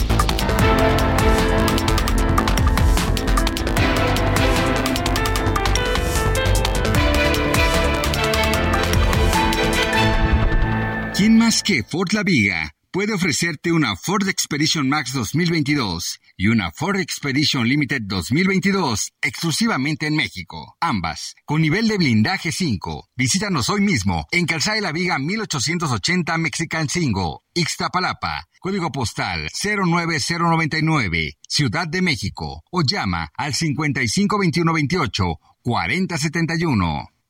[11.14, 16.72] ¿Quién más que Ford La Viga puede ofrecerte una Ford Expedition Max 2022 y una
[16.72, 20.76] Ford Expedition Limited 2022 exclusivamente en México?
[20.80, 23.10] Ambas con nivel de blindaje 5.
[23.16, 28.48] Visítanos hoy mismo en Calzada de la Viga 1880 Mexican 5, Ixtapalapa.
[28.60, 32.64] Código postal 09099, Ciudad de México.
[32.72, 37.11] O llama al 552128 4071.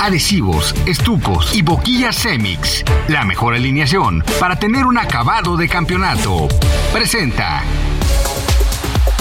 [0.00, 2.84] Adhesivos, estucos y boquillas Cemix.
[3.08, 6.48] La mejor alineación para tener un acabado de campeonato.
[6.92, 7.62] Presenta.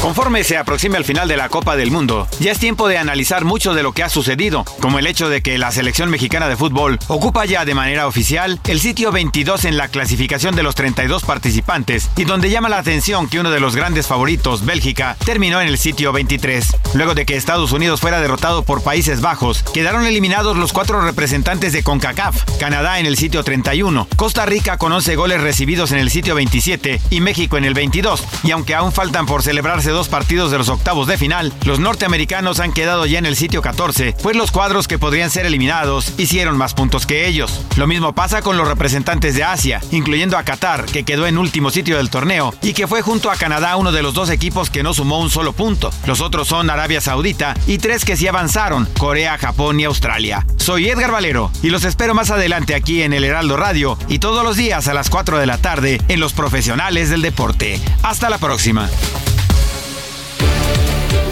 [0.07, 3.43] Conforme se aproxime al final de la Copa del Mundo, ya es tiempo de analizar
[3.43, 6.55] mucho de lo que ha sucedido, como el hecho de que la selección mexicana de
[6.55, 11.23] fútbol ocupa ya de manera oficial el sitio 22 en la clasificación de los 32
[11.23, 15.67] participantes y donde llama la atención que uno de los grandes favoritos, Bélgica, terminó en
[15.67, 16.77] el sitio 23.
[16.93, 21.73] Luego de que Estados Unidos fuera derrotado por Países Bajos, quedaron eliminados los cuatro representantes
[21.73, 26.09] de CONCACAF, Canadá en el sitio 31, Costa Rica con 11 goles recibidos en el
[26.09, 28.23] sitio 27 y México en el 22.
[28.45, 32.59] Y aunque aún faltan por celebrarse dos partidos de los octavos de final, los norteamericanos
[32.59, 36.55] han quedado ya en el sitio 14, pues los cuadros que podrían ser eliminados hicieron
[36.55, 37.61] más puntos que ellos.
[37.77, 41.71] Lo mismo pasa con los representantes de Asia, incluyendo a Qatar, que quedó en último
[41.71, 44.83] sitio del torneo y que fue junto a Canadá uno de los dos equipos que
[44.83, 45.89] no sumó un solo punto.
[46.05, 50.45] Los otros son Arabia Saudita y tres que sí avanzaron, Corea, Japón y Australia.
[50.57, 54.43] Soy Edgar Valero y los espero más adelante aquí en el Heraldo Radio y todos
[54.43, 57.81] los días a las 4 de la tarde en Los Profesionales del Deporte.
[58.03, 58.87] Hasta la próxima.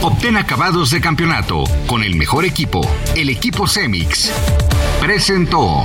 [0.05, 2.81] Obtén acabados de campeonato con el mejor equipo,
[3.15, 4.31] el equipo Cemix.
[5.01, 5.83] Presentó.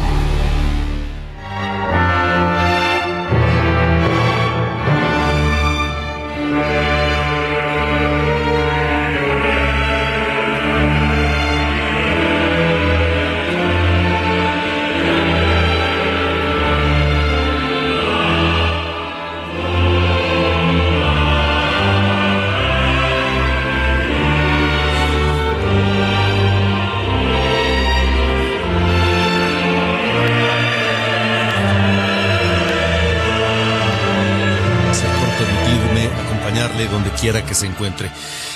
[36.91, 38.11] Donde quiera que se encuentre.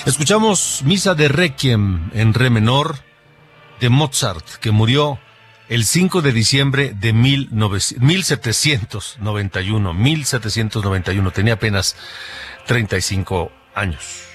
[0.05, 2.95] Escuchamos Misa de Requiem en Re menor
[3.79, 5.19] de Mozart, que murió
[5.69, 9.93] el 5 de diciembre de 1791.
[9.93, 11.95] 1791, tenía apenas
[12.65, 14.34] 35 años.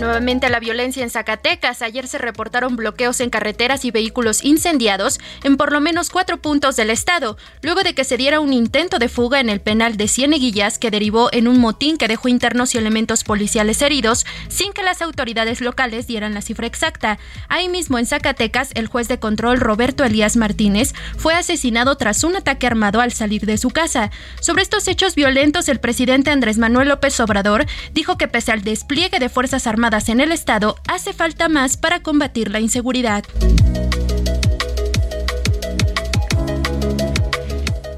[0.00, 1.82] Nuevamente la violencia en Zacatecas.
[1.82, 6.74] Ayer se reportaron bloqueos en carreteras y vehículos incendiados en por lo menos cuatro puntos
[6.76, 10.08] del estado, luego de que se diera un intento de fuga en el penal de
[10.08, 14.82] Cieneguillas que derivó en un motín que dejó internos y elementos policiales heridos, sin que
[14.82, 17.18] las autoridades locales dieran la cifra exacta.
[17.48, 22.36] Ahí mismo en Zacatecas, el juez de control Roberto Elías Martínez fue asesinado tras un
[22.36, 24.10] ataque armado al salir de su casa.
[24.40, 29.18] Sobre estos hechos violentos, el presidente Andrés Manuel López Obrador dijo que pese al despliegue
[29.18, 33.24] de Fuerzas Armadas en el Estado, hace falta más para combatir la inseguridad.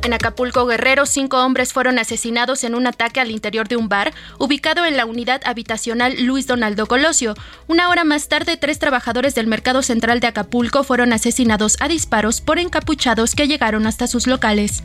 [0.02, 4.14] En Acapulco Guerrero, cinco hombres fueron asesinados en un ataque al interior de un bar
[4.38, 7.34] ubicado en la unidad habitacional Luis Donaldo Colosio.
[7.68, 12.40] Una hora más tarde, tres trabajadores del Mercado Central de Acapulco fueron asesinados a disparos
[12.40, 14.82] por encapuchados que llegaron hasta sus locales.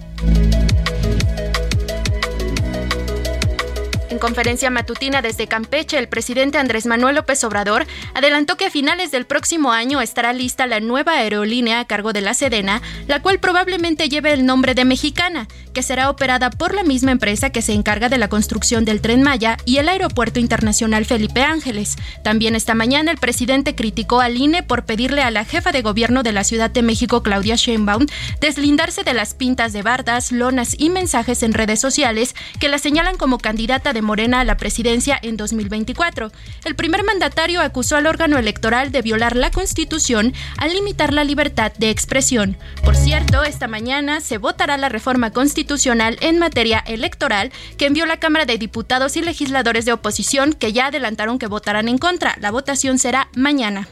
[4.18, 9.12] En conferencia matutina desde Campeche, el presidente Andrés Manuel López Obrador adelantó que a finales
[9.12, 13.38] del próximo año estará lista la nueva aerolínea a cargo de la Sedena, la cual
[13.38, 17.74] probablemente lleve el nombre de Mexicana, que será operada por la misma empresa que se
[17.74, 21.96] encarga de la construcción del tren Maya y el Aeropuerto Internacional Felipe Ángeles.
[22.24, 26.24] También esta mañana el presidente criticó al INE por pedirle a la jefa de gobierno
[26.24, 28.08] de la Ciudad de México, Claudia Sheinbaum,
[28.42, 33.18] deslindarse de las pintas de bardas, lonas y mensajes en redes sociales que la señalan
[33.18, 36.32] como candidata de Morena a la presidencia en 2024.
[36.66, 41.72] El primer mandatario acusó al órgano electoral de violar la Constitución al limitar la libertad
[41.78, 42.58] de expresión.
[42.84, 48.18] Por cierto, esta mañana se votará la reforma constitucional en materia electoral que envió la
[48.18, 52.36] Cámara de Diputados y legisladores de oposición que ya adelantaron que votarán en contra.
[52.40, 53.88] La votación será mañana.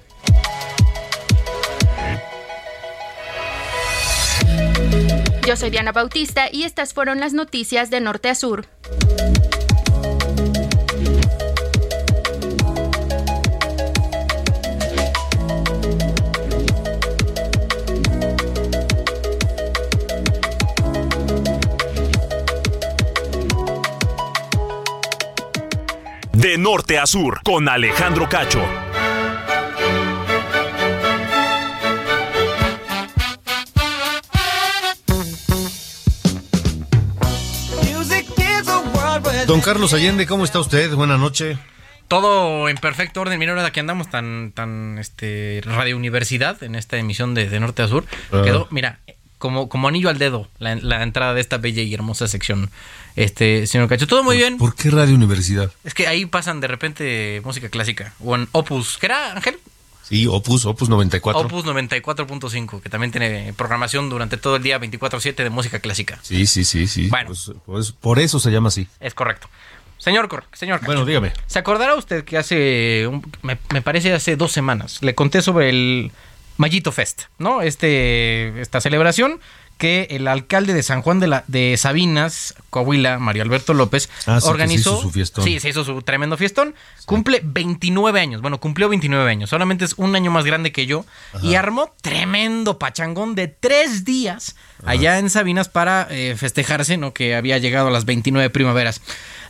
[5.45, 8.65] Yo soy Diana Bautista y estas fueron las noticias de Norte a Sur.
[26.46, 28.64] De norte a sur, con Alejandro Cacho.
[39.48, 40.94] Don Carlos Allende, ¿cómo está usted?
[40.94, 41.58] Buenas noches.
[42.08, 43.40] Todo en perfecto orden.
[43.40, 47.82] Mira, ahora que andamos tan, tan, este, Radio Universidad en esta emisión de, de Norte
[47.82, 48.42] a Sur, Ah.
[48.44, 49.00] quedó, mira,
[49.38, 52.69] como, como anillo al dedo la, la entrada de esta bella y hermosa sección.
[53.15, 54.58] Este, señor Cacho, todo muy bien.
[54.58, 55.71] ¿Por qué Radio Universidad?
[55.84, 58.13] Es que ahí pasan de repente música clásica.
[58.24, 59.58] O en Opus, ¿qué era, Ángel?
[60.04, 61.41] Sí, Opus, Opus 94.
[61.41, 66.19] Opus 94.5, que también tiene programación durante todo el día 24-7 de música clásica.
[66.21, 67.08] Sí, sí, sí, sí.
[67.10, 67.28] Bueno.
[67.30, 68.88] Pues, pues, por eso se llama así.
[69.00, 69.50] Es correcto.
[69.98, 71.32] Señor, Cor- señor Cacho, Bueno, dígame.
[71.48, 75.69] ¿Se acordará usted que hace, un- me, me parece hace dos semanas, le conté sobre
[75.69, 76.12] el
[76.58, 77.62] Mallito Fest, ¿no?
[77.62, 79.39] Este, esta celebración
[79.78, 84.36] que el alcalde de San Juan de, la, de Sabinas, Coahuila, Mario Alberto López, Ah,
[84.36, 84.91] sí, que se organizó.
[84.94, 85.44] hizo su fiestón.
[85.44, 86.76] Sí, se hizo su tremendo fiestón.
[87.06, 88.41] Cumple 29 años.
[88.41, 89.50] Bueno, cumplió 29 años.
[89.50, 91.06] Solamente es un año más grande que yo.
[91.44, 97.13] Y armó tremendo pachangón de tres días allá en Sabinas para eh, festejarse, ¿no?
[97.13, 99.02] Que había llegado a las 29 primaveras.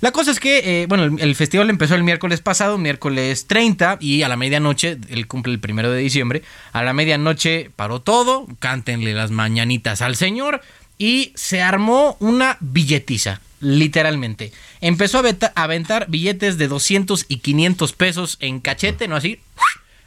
[0.06, 3.98] La cosa es que, eh, bueno, el, el festival empezó el miércoles pasado, miércoles 30,
[4.00, 8.46] y a la medianoche, él cumple el primero de diciembre, a la medianoche paró todo,
[8.60, 10.62] cántenle las mañanitas al señor,
[11.00, 14.52] y se armó una billetiza, literalmente.
[14.80, 19.40] Empezó a aventar billetes de 200 y 500 pesos en cachete, ¿no así?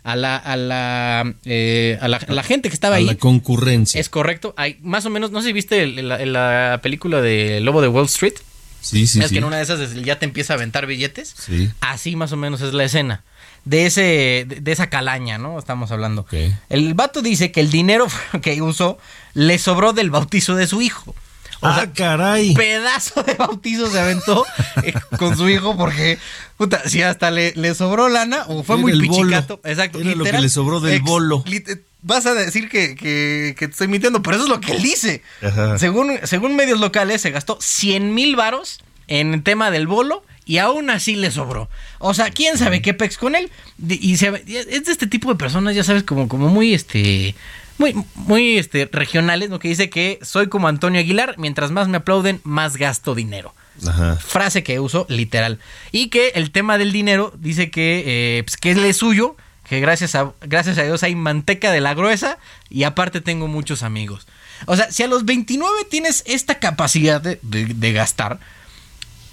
[0.05, 3.05] A la, a la, eh, a la, a la gente que estaba A ahí.
[3.07, 4.01] la concurrencia.
[4.01, 4.55] Es correcto.
[4.57, 7.89] Hay más o menos, no sé si viste el- la, la película de Lobo de
[7.89, 8.35] Wall Street.
[8.81, 11.35] Sí, sí, que en una de esas ya te empieza a aventar billetes.
[11.39, 11.71] Sí.
[11.81, 13.25] Así más o menos es la escena.
[13.65, 15.59] De ese, de, de esa calaña, ¿no?
[15.59, 16.27] Estamos hablando.
[16.69, 18.07] El vato dice que el dinero
[18.43, 18.99] que usó
[19.35, 21.15] le sobró del bautizo de su hijo.
[21.61, 22.55] O ah, sea, caray.
[22.55, 24.45] pedazo de bautizo se aventó
[24.85, 26.19] eh, con su hijo porque,
[26.57, 29.23] puta, si hasta le, le sobró lana o fue Era muy el bolo.
[29.23, 29.61] pichicato.
[29.65, 30.01] Exacto.
[30.01, 31.43] Era lo que le sobró del bolo.
[31.47, 34.71] lit- Vas a decir que, que, que te estoy mintiendo, pero eso es lo que
[34.73, 35.21] él dice.
[35.43, 35.79] Ajá.
[35.79, 38.79] Según, según medios locales, se gastó 100 mil varos
[39.09, 41.69] en el tema del bolo y aún así le sobró.
[41.99, 43.51] O sea, quién sabe qué pex con él.
[43.89, 47.35] Y se- es de este tipo de personas, ya sabes, como, como muy este.
[47.79, 49.59] Muy, muy este, regionales, ¿no?
[49.59, 53.55] Que dice que soy como Antonio Aguilar, mientras más me aplauden, más gasto dinero.
[53.87, 54.17] Ajá.
[54.17, 55.61] Frase que uso literal.
[55.93, 59.37] Y que el tema del dinero dice que, eh, pues, que es le suyo,
[59.69, 63.83] que gracias a, gracias a Dios hay manteca de la gruesa y aparte tengo muchos
[63.83, 64.27] amigos.
[64.67, 68.41] O sea, si a los 29 tienes esta capacidad de, de gastar,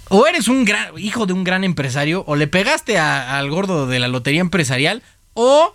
[0.08, 3.98] o eres un gran, hijo de un gran empresario, o le pegaste al gordo de
[3.98, 5.02] la lotería empresarial,
[5.34, 5.74] o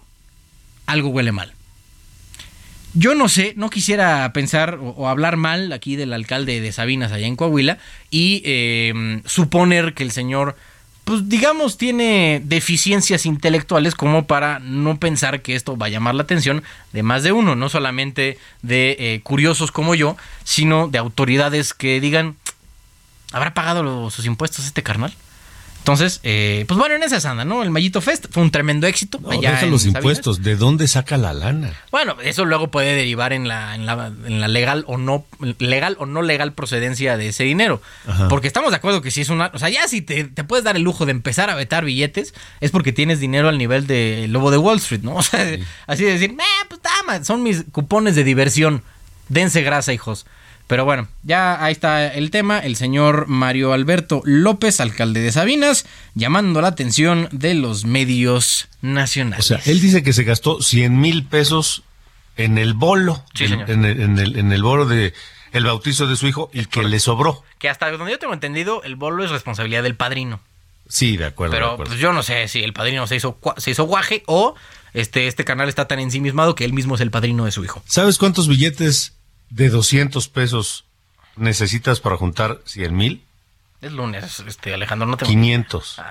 [0.86, 1.54] algo huele mal.
[2.94, 7.28] Yo no sé, no quisiera pensar o, hablar mal aquí del alcalde de Sabinas allá
[7.28, 7.78] en Coahuila
[8.10, 10.58] y eh, suponer que el señor,
[11.06, 16.24] pues digamos, tiene deficiencias intelectuales como para no pensar que esto va a llamar la
[16.24, 21.74] atención de más de uno, no solamente de eh, curiosos como yo, sino de autoridades
[21.74, 22.36] que digan,
[23.32, 25.14] ¿Habrá pagado sus impuestos este carnal?
[25.82, 27.64] Entonces, eh, pues bueno, en esa anda, ¿no?
[27.64, 29.20] El Mallito Fest fue un tremendo éxito.
[29.20, 31.74] No, deja los impuestos, ¿de dónde saca la lana?
[31.90, 35.26] Bueno, eso luego puede derivar en la, en la, en la legal o no
[35.58, 37.82] legal o no legal procedencia de ese dinero.
[38.30, 39.50] Porque estamos de acuerdo que si es una...
[39.56, 42.36] O sea, ya si te, te, puedes dar el lujo de empezar a vetar billetes,
[42.60, 45.16] es porque tienes dinero al nivel de lobo de Wall Street, ¿no?
[45.22, 45.58] O sea,
[45.88, 48.84] así de decir, eh, pues dama, son mis cupones de diversión.
[49.30, 50.28] Dense grasa, hijos.
[50.72, 52.58] Pero bueno, ya ahí está el tema.
[52.60, 59.44] El señor Mario Alberto López, alcalde de Sabinas, llamando la atención de los medios nacionales.
[59.44, 61.84] O sea, él dice que se gastó 100 mil pesos
[62.38, 65.14] en el bolo, en, el, en, el, bolo de
[65.52, 67.44] el bautizo de su hijo y que le sobró.
[67.60, 70.40] Que hasta donde yo tengo entendido, el bolo es responsabilidad del padrino.
[70.88, 71.52] Sí, de acuerdo.
[71.52, 74.56] Pero Pues yo no sé si el padrino se hizo, se hizo guaje o
[74.94, 77.84] este, este canal está tan ensimismado que él mismo es el padrino de su hijo.
[77.88, 79.18] ¿Sabes cuántos billetes
[79.52, 80.86] de 200 pesos
[81.36, 83.24] necesitas para juntar 100 mil?
[83.82, 86.02] Es lunes, este, Alejandro, no te 500.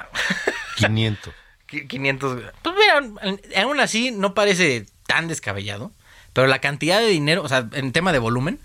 [0.76, 1.34] 500.
[1.66, 2.43] 500.
[2.62, 5.93] Pues mira, aún así no parece tan descabellado,
[6.32, 8.59] pero la cantidad de dinero, o sea, en tema de volumen,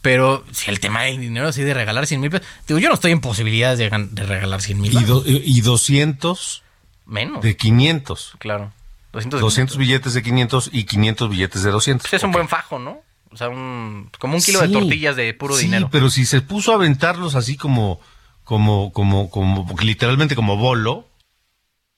[0.00, 2.94] pero si el tema de dinero así de regalar 100 mil pesos, digo, yo no
[2.94, 3.88] estoy en posibilidades de,
[4.24, 4.92] regalar 100 mil.
[4.92, 6.62] ¿Y, y 200?
[7.06, 7.42] Menos.
[7.42, 8.36] De 500.
[8.38, 8.72] Claro.
[9.12, 12.02] 200, 200 billetes de 500 y 500 billetes de 200.
[12.02, 13.02] Pues es un buen fajo, ¿no?
[13.32, 15.88] O sea, un, como un kilo de tortillas de puro sí, dinero.
[15.90, 18.00] pero si se puso a aventarlos así como,
[18.44, 21.08] como, como, como, literalmente como bolo,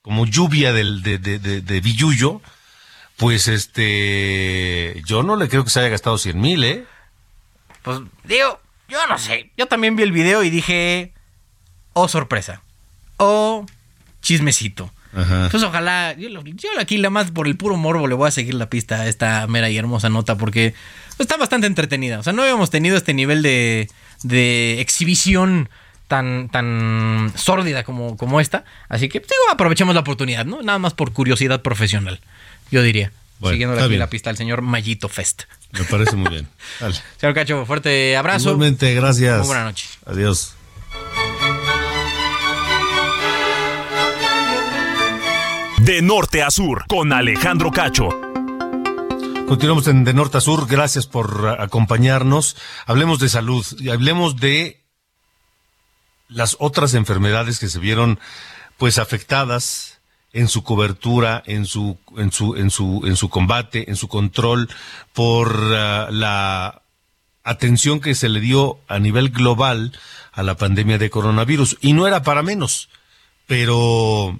[0.01, 2.41] como lluvia del, de, de, de, de billullo,
[3.17, 6.85] pues este, yo no le creo que se haya gastado 100 mil, ¿eh?
[7.81, 9.51] Pues digo, yo no sé.
[9.57, 11.13] Yo también vi el video y dije,
[11.93, 12.61] oh sorpresa,
[13.17, 13.65] oh
[14.21, 14.91] chismecito.
[15.15, 15.47] Ajá.
[15.49, 18.55] Pues ojalá, yo, yo, aquí la más por el puro morbo le voy a seguir
[18.55, 20.73] la pista a esta mera y hermosa nota porque
[21.19, 22.19] está bastante entretenida.
[22.19, 23.89] O sea, no habíamos tenido este nivel de,
[24.23, 25.69] de exhibición
[26.07, 28.63] tan, tan sórdida como, como esta.
[28.89, 30.61] Así que, digo, aprovechemos la oportunidad, ¿no?
[30.61, 32.19] Nada más por curiosidad profesional,
[32.71, 33.11] yo diría.
[33.41, 35.43] Siguiendo aquí la pista al señor Mayito Fest.
[35.71, 36.47] Me parece muy bien.
[36.79, 36.95] Dale.
[37.17, 38.49] Señor Cacho, fuerte abrazo.
[38.49, 39.39] Igualmente, gracias.
[39.39, 39.87] Muy buena noche.
[40.05, 40.55] Adiós.
[45.79, 48.24] De norte a sur, con Alejandro Cacho.
[49.47, 50.67] Continuamos en De Norte a Sur.
[50.67, 52.57] Gracias por acompañarnos.
[52.87, 54.81] Hablemos de salud y hablemos de
[56.27, 58.19] las otras enfermedades que se vieron
[58.77, 59.99] pues afectadas
[60.33, 64.67] en su cobertura, en su en su en su en su combate, en su control
[65.13, 66.81] por uh, la
[67.43, 69.97] atención que se le dio a nivel global
[70.31, 72.89] a la pandemia de coronavirus y no era para menos.
[73.45, 74.39] Pero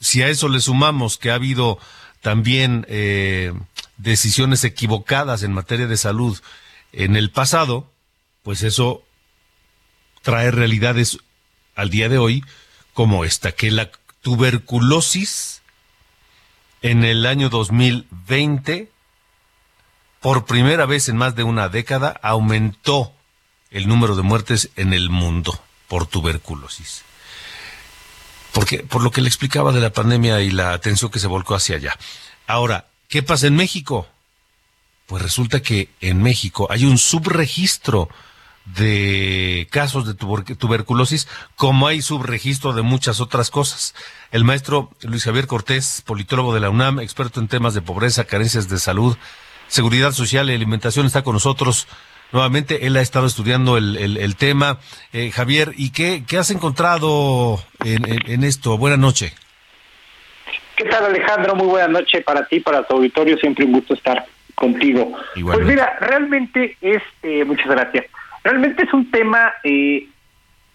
[0.00, 1.80] si a eso le sumamos que ha habido
[2.20, 3.52] también eh,
[3.96, 6.40] decisiones equivocadas en materia de salud
[6.92, 7.90] en el pasado,
[8.42, 9.02] pues eso
[10.22, 11.18] trae realidades
[11.74, 12.44] al día de hoy
[12.92, 13.90] como esta, que la
[14.20, 15.62] tuberculosis
[16.82, 18.90] en el año 2020,
[20.20, 23.12] por primera vez en más de una década, aumentó
[23.70, 27.02] el número de muertes en el mundo por tuberculosis.
[28.52, 31.54] Porque, por lo que le explicaba de la pandemia y la atención que se volcó
[31.54, 31.96] hacia allá.
[32.46, 34.06] Ahora, ¿Qué pasa en México?
[35.04, 38.08] Pues resulta que en México hay un subregistro
[38.64, 43.94] de casos de tuberculosis, como hay subregistro de muchas otras cosas.
[44.30, 48.70] El maestro Luis Javier Cortés, politólogo de la UNAM, experto en temas de pobreza, carencias
[48.70, 49.14] de salud,
[49.68, 51.88] seguridad social y alimentación, está con nosotros
[52.32, 52.86] nuevamente.
[52.86, 54.78] Él ha estado estudiando el, tema.
[55.12, 58.78] Eh, Javier, ¿y qué, has encontrado en, en esto?
[58.78, 59.34] Buenas noches.
[60.76, 61.54] ¿Qué tal Alejandro?
[61.54, 65.12] Muy buena noche para ti, para tu auditorio, siempre un gusto estar contigo.
[65.42, 68.06] Pues mira, realmente es, eh, muchas gracias,
[68.44, 70.06] realmente es un tema eh,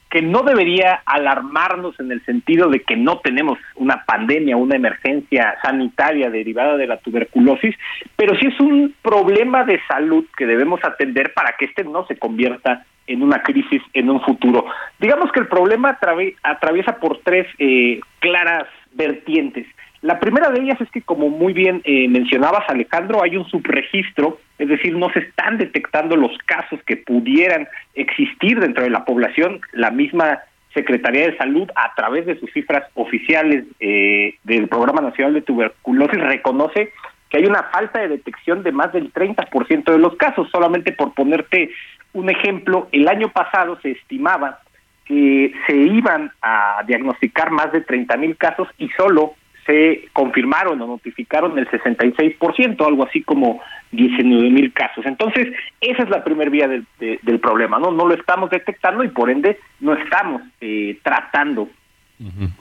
[0.10, 5.56] que no debería alarmarnos en el sentido de que no tenemos una pandemia, una emergencia
[5.62, 7.76] sanitaria derivada de la tuberculosis,
[8.16, 12.18] pero sí es un problema de salud que debemos atender para que este no se
[12.18, 14.66] convierta en una crisis en un futuro.
[15.00, 15.98] Digamos que el problema
[16.44, 19.66] atraviesa por tres eh, claras vertientes.
[20.02, 24.40] La primera de ellas es que, como muy bien eh, mencionabas, Alejandro, hay un subregistro,
[24.60, 29.60] es decir, no se están detectando los casos que pudieran existir dentro de la población.
[29.74, 30.40] La misma
[30.74, 36.22] Secretaría de Salud, a través de sus cifras oficiales eh, del Programa Nacional de Tuberculosis,
[36.22, 36.94] reconoce
[37.30, 40.48] que hay una falta de detección de más del 30% de los casos.
[40.52, 41.72] Solamente por ponerte
[42.14, 44.60] un ejemplo, el año pasado se estimaba
[45.06, 49.34] que se iban a diagnosticar más de 30 mil casos y solo
[49.68, 53.62] se confirmaron o notificaron el 66%, algo así como
[53.92, 55.06] 19 mil casos.
[55.06, 55.48] Entonces,
[55.82, 57.92] esa es la primera vía del, del problema, ¿no?
[57.92, 61.70] No lo estamos detectando y por ende no estamos eh, tratando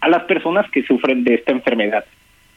[0.01, 2.05] a las personas que sufren de esta enfermedad.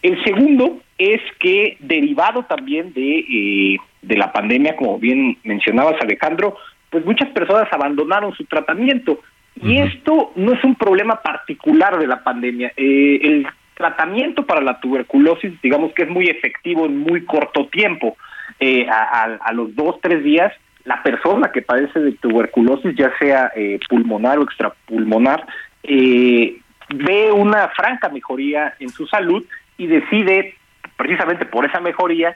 [0.01, 6.57] El segundo es que derivado también de, eh, de la pandemia, como bien mencionabas Alejandro,
[6.89, 9.19] pues muchas personas abandonaron su tratamiento.
[9.61, 12.71] Y esto no es un problema particular de la pandemia.
[12.77, 13.47] Eh, el
[13.79, 18.17] tratamiento para la tuberculosis, digamos que es muy efectivo en muy corto tiempo.
[18.59, 20.51] Eh, a, los dos, tres días,
[20.83, 25.47] la persona que padece de tuberculosis, ya sea eh, pulmonar o extrapulmonar,
[25.83, 26.59] eh,
[26.93, 29.45] ve una franca mejoría en su salud
[29.77, 30.55] y decide,
[30.97, 32.35] precisamente por esa mejoría,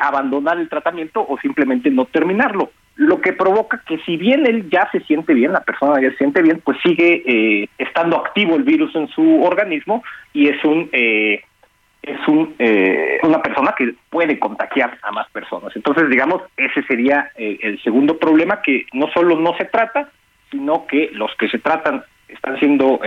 [0.00, 2.70] abandonar el tratamiento o simplemente no terminarlo
[3.00, 6.18] lo que provoca que si bien él ya se siente bien, la persona ya se
[6.18, 10.90] siente bien, pues sigue eh, estando activo el virus en su organismo y es un
[10.92, 11.42] eh,
[12.02, 15.74] es un eh, una persona que puede contagiar a más personas.
[15.74, 20.10] Entonces, digamos, ese sería el segundo problema que no solo no se trata,
[20.50, 23.00] sino que los que se tratan están siendo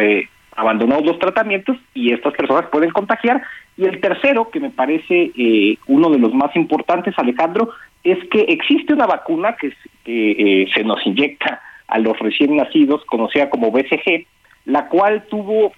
[0.55, 3.43] abandonados los tratamientos y estas personas pueden contagiar.
[3.77, 5.31] Y el tercero, que me parece
[5.87, 7.69] uno de los más importantes, Alejandro,
[8.03, 9.73] es que existe una vacuna que,
[10.05, 14.25] eh, se nos inyecta a los recién nacidos, conocida como BCG,
[14.65, 15.73] la cual tuvo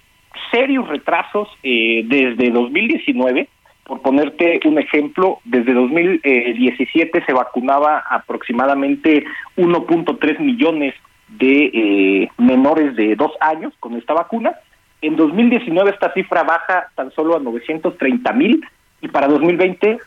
[0.50, 3.48] serios retrasos eh, desde 2019.
[3.84, 9.24] Por ponerte un ejemplo, desde 2017 se vacunaba aproximadamente
[9.56, 10.94] 1.3 millones
[11.28, 14.56] de eh, menores de dos años con esta vacuna.
[15.02, 18.64] En 2019 esta cifra baja tan solo a 930 mil
[19.00, 19.98] y para 2020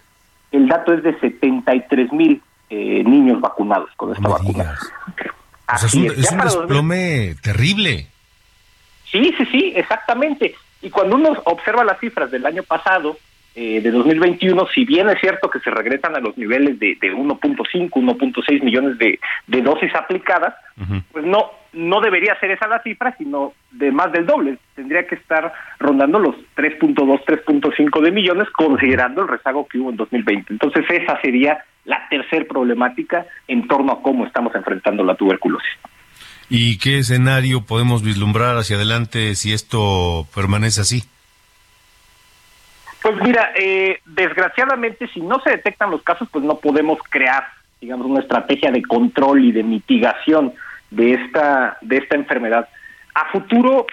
[0.51, 4.75] el dato es de 73 mil eh, niños vacunados con esta vacuna.
[5.75, 8.07] es un, desplome terrible.
[9.05, 10.55] Sí, sí, sí, exactamente.
[10.81, 13.17] Y cuando uno observa las cifras del año pasado,
[13.55, 17.13] eh, de 2021, si bien es cierto que se regresan a los niveles de, de
[17.13, 20.53] 1.5, 1.6 millones de, de, dosis aplicadas,
[21.11, 24.57] pues no no debería ser esa la cifra, sino de más del doble.
[24.75, 29.97] Tendría que estar rondando los 3.2, 3.5 de millones, considerando el rezago que hubo en
[29.97, 30.53] 2020.
[30.53, 35.69] Entonces esa sería la tercer problemática en torno a cómo estamos enfrentando la tuberculosis.
[36.49, 41.03] ¿Y qué escenario podemos vislumbrar hacia adelante si esto permanece así?
[43.01, 47.45] Pues mira, eh, desgraciadamente si no se detectan los casos, pues no podemos crear,
[47.79, 50.53] digamos, una estrategia de control y de mitigación
[50.91, 52.67] de esta de esta enfermedad.
[53.13, 53.85] A futuro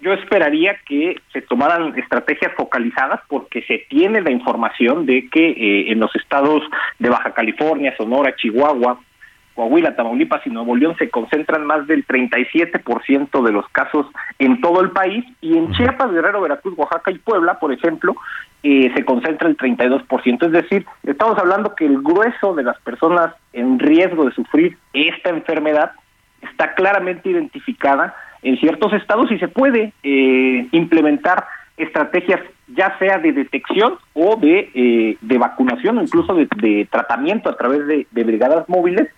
[0.00, 5.92] yo esperaría que se tomaran estrategias focalizadas porque se tiene la información de que eh,
[5.92, 6.62] en los estados
[6.98, 9.00] de Baja California, Sonora, Chihuahua,
[9.54, 14.06] Coahuila, Tamaulipas y Nuevo León se concentran más del 37% de los casos
[14.38, 18.14] en todo el país y en Chiapas, Guerrero, Veracruz, Oaxaca y Puebla, por ejemplo,
[18.62, 20.46] eh, se concentra el 32%.
[20.46, 25.30] Es decir, estamos hablando que el grueso de las personas en riesgo de sufrir esta
[25.30, 25.90] enfermedad
[26.42, 33.32] está claramente identificada en ciertos estados y se puede eh, implementar estrategias ya sea de
[33.32, 39.08] detección o de, eh, de vacunación o incluso de, tratamiento a través de brigadas móviles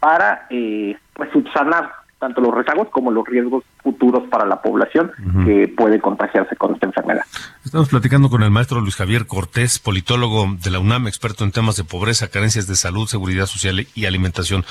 [0.00, 5.12] para eh, pues subsanar tanto los rezagos como los riesgos futuros para la población
[5.44, 7.22] que puede contagiarse con esta enfermedad.
[7.62, 11.76] Estamos platicando con el maestro Luis Javier Cortés, politólogo de la UNAM, experto en temas
[11.76, 14.64] de pobreza, carencias de salud, seguridad social y alimentación.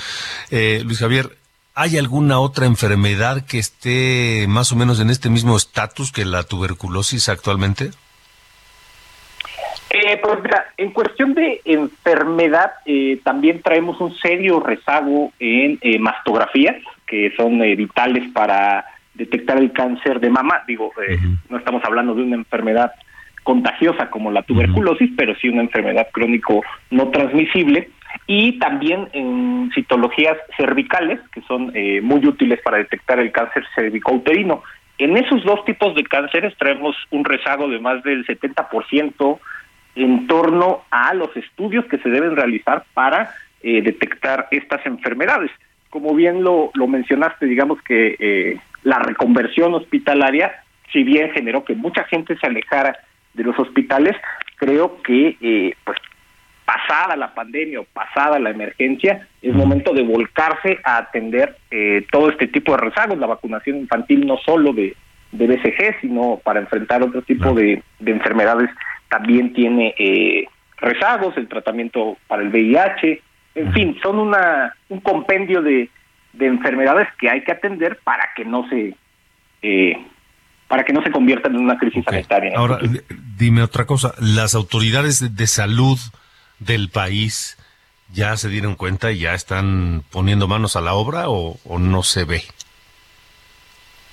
[0.49, 1.37] Eh, Luis Javier,
[1.75, 6.43] ¿hay alguna otra enfermedad que esté más o menos en este mismo estatus que la
[6.43, 7.91] tuberculosis actualmente?
[9.91, 15.99] Eh, pues mira, en cuestión de enfermedad, eh, también traemos un serio rezago en eh,
[15.99, 16.75] mastografías,
[17.07, 20.63] que son eh, vitales para detectar el cáncer de mama.
[20.67, 20.91] Digo,
[21.49, 22.91] no estamos hablando de una enfermedad
[23.43, 27.89] contagiosa como la tuberculosis, pero sí una enfermedad crónico no transmisible.
[28.27, 34.63] Y también en citologías cervicales, que son muy útiles para detectar el cáncer cervicouterino.
[34.97, 39.39] En esos dos tipos de cánceres traemos un rezago de más del 70%
[39.95, 45.51] en torno a los estudios que se deben realizar para eh, detectar estas enfermedades.
[45.89, 51.75] Como bien lo, lo mencionaste, digamos que eh, la reconversión hospitalaria, si bien generó que
[51.75, 52.97] mucha gente se alejara
[53.33, 54.15] de los hospitales,
[54.57, 55.97] creo que eh, pues
[56.65, 62.29] pasada la pandemia o pasada la emergencia, es momento de volcarse a atender eh, todo
[62.29, 64.95] este tipo de rezagos, la vacunación infantil no solo de,
[65.31, 68.69] de BCG, sino para enfrentar otro tipo de, de, enfermedades
[69.09, 70.47] también tiene eh,
[70.77, 73.21] rezagos, el tratamiento para el VIH,
[73.55, 75.89] en fin, son una un compendio de,
[76.33, 78.95] de enfermedades que hay que atender para que no se
[79.61, 79.97] eh,
[80.67, 82.53] para que no se conviertan en una crisis sanitaria.
[82.57, 82.79] Ahora,
[83.37, 85.99] dime otra cosa, las autoridades de salud
[86.59, 87.57] del país
[88.13, 92.23] ya se dieron cuenta y ya están poniendo manos a la obra o, no se
[92.25, 92.41] ve?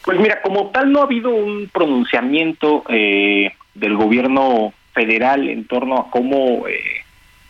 [0.04, 5.96] Pues mira, como tal no ha habido un pronunciamiento eh, del gobierno federal en torno
[5.98, 7.04] a cómo eh,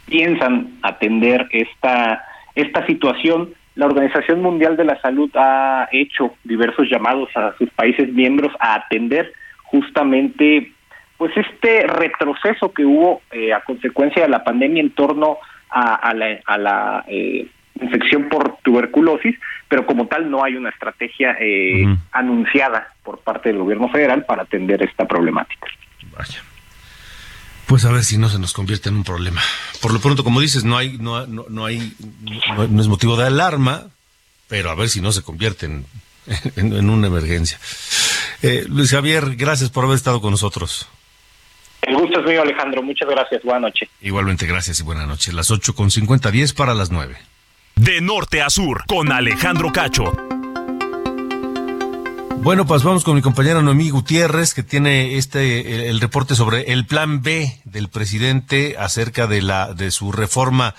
[0.07, 2.25] piensan atender esta
[2.55, 3.55] esta situación.
[3.75, 8.75] La Organización Mundial de la Salud ha hecho diversos llamados a sus países miembros a
[8.75, 9.33] atender
[9.65, 10.73] justamente
[11.17, 15.39] pues este retroceso que hubo eh, a consecuencia de la pandemia en torno
[15.71, 17.47] a, la, eh,
[17.81, 19.37] infección por tuberculosis,
[19.69, 24.43] pero como tal no hay una estrategia eh, anunciada por parte del gobierno federal para
[24.43, 25.67] atender esta problemática.
[26.17, 26.43] Vaya.
[27.67, 29.41] Pues a ver si no se nos convierte en un problema.
[29.81, 31.95] Por lo pronto, como dices, no hay, no, no, hay,
[32.69, 33.85] no, es motivo de alarma,
[34.49, 35.87] pero a ver si no se convierte en,
[36.57, 37.59] en, una emergencia.
[38.69, 40.89] Luis Javier, gracias por haber estado con nosotros.
[41.83, 42.83] El gusto es mío, Alejandro.
[42.83, 43.43] Muchas gracias.
[43.43, 43.89] Buenas noches.
[44.01, 45.35] Igualmente, gracias y buenas noches.
[45.35, 47.17] Las 8 con 50, 10 para las 9.
[47.75, 50.13] De norte a sur, con Alejandro Cacho.
[52.43, 56.87] Bueno, pues vamos con mi compañera Noemí Gutiérrez, que tiene este el reporte sobre el
[56.87, 60.75] plan B del presidente acerca de la de su reforma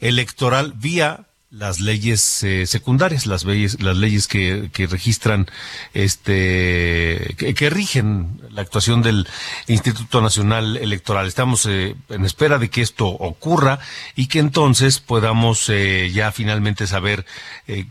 [0.00, 5.46] electoral vía las leyes eh, secundarias, las leyes, las leyes que, que registran,
[5.92, 9.28] este, que, rigen la actuación del
[9.66, 11.26] Instituto Nacional Electoral.
[11.26, 13.80] Estamos eh, en espera de que esto ocurra
[14.16, 17.26] y que entonces podamos eh, ya finalmente saber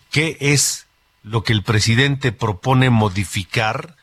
[0.10, 0.88] qué es
[1.24, 3.96] lo que el presidente propone modificar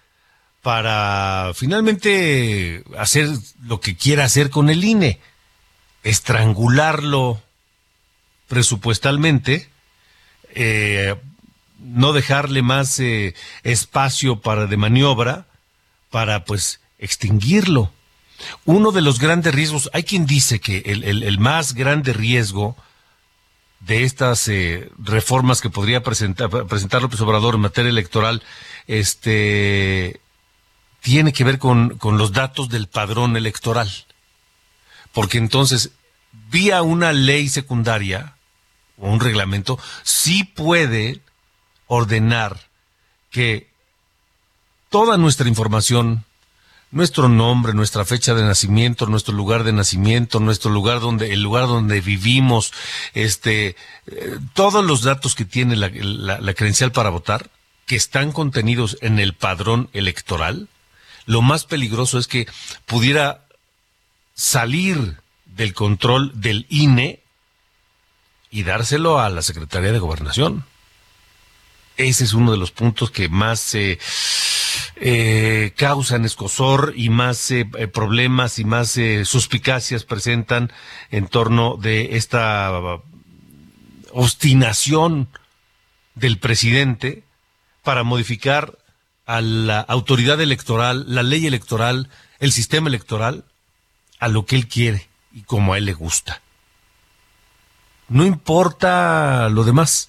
[0.62, 3.28] para finalmente hacer
[3.64, 5.18] lo que quiera hacer con el INE,
[6.04, 7.42] estrangularlo
[8.48, 9.68] presupuestalmente,
[10.54, 11.14] eh,
[11.78, 15.46] no dejarle más eh, espacio para de maniobra
[16.10, 17.92] para pues extinguirlo.
[18.64, 22.76] Uno de los grandes riesgos, hay quien dice que el, más grande riesgo
[23.80, 28.42] de estas eh, reformas que podría presentar, presentar López Obrador en materia electoral,
[28.86, 30.20] este
[31.00, 33.90] tiene que ver con, con los datos del padrón electoral.
[35.12, 35.92] Porque entonces,
[36.50, 38.34] vía una ley secundaria,
[39.00, 41.20] o un reglamento, sí puede
[41.86, 42.68] ordenar
[43.30, 43.68] que
[44.88, 46.24] toda nuestra información,
[46.90, 51.66] nuestro nombre, nuestra fecha de nacimiento, nuestro lugar de nacimiento, nuestro lugar donde, el lugar
[51.66, 52.72] donde vivimos,
[53.14, 53.76] este,
[54.06, 57.50] eh, todos los datos que tiene la, la credencial para votar,
[57.86, 60.68] que están contenidos en el padrón electoral,
[61.26, 62.46] lo más peligroso es que
[62.86, 63.44] pudiera
[64.34, 67.20] salir del control del INE
[68.50, 70.64] y dárselo a la Secretaría de Gobernación.
[71.96, 73.98] Ese es uno de los puntos que más eh,
[74.96, 80.72] eh, causan escosor y más eh, problemas y más suspicacias presentan
[81.10, 83.00] en torno de esta
[84.12, 85.28] obstinación
[86.14, 87.24] del presidente
[87.82, 88.78] para modificar
[89.26, 93.44] a la autoridad electoral, la ley electoral, el sistema electoral,
[94.20, 96.42] a lo que él quiere y como a él le gusta.
[98.08, 100.08] No importa lo demás,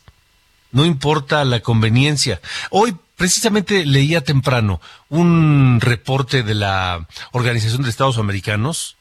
[0.72, 2.42] no importa la conveniencia.
[2.70, 4.80] Hoy precisamente leía temprano
[5.10, 8.96] un reporte de la Organización de Estados Americanos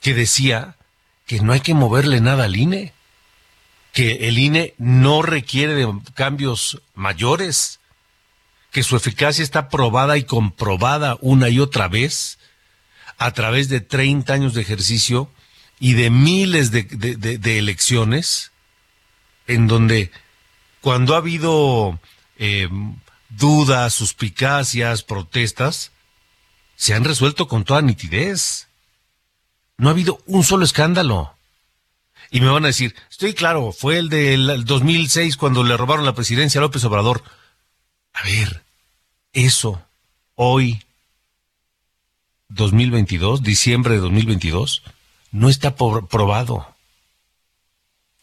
[0.00, 0.76] que decía
[1.26, 2.92] que no hay que moverle nada al INE,
[3.92, 7.80] que el INE no requiere de cambios mayores,
[8.70, 12.38] que su eficacia está probada y comprobada una y otra vez
[13.18, 15.28] a través de 30 años de ejercicio
[15.80, 18.52] y de miles de, elecciones
[19.46, 20.12] en donde
[20.82, 21.98] cuando ha habido
[22.36, 22.68] eh,
[23.30, 25.90] dudas, suspicacias, protestas,
[26.76, 28.68] se han resuelto con toda nitidez.
[29.78, 31.34] No ha habido un solo escándalo.
[32.30, 36.14] Y me van a decir, estoy claro, fue el del 2006 cuando le robaron la
[36.14, 37.24] presidencia a López Obrador.
[38.12, 38.62] A ver,
[39.32, 39.82] eso,
[40.34, 40.82] hoy,
[42.48, 44.82] 2022, diciembre de 2022,
[45.30, 46.74] no está probado.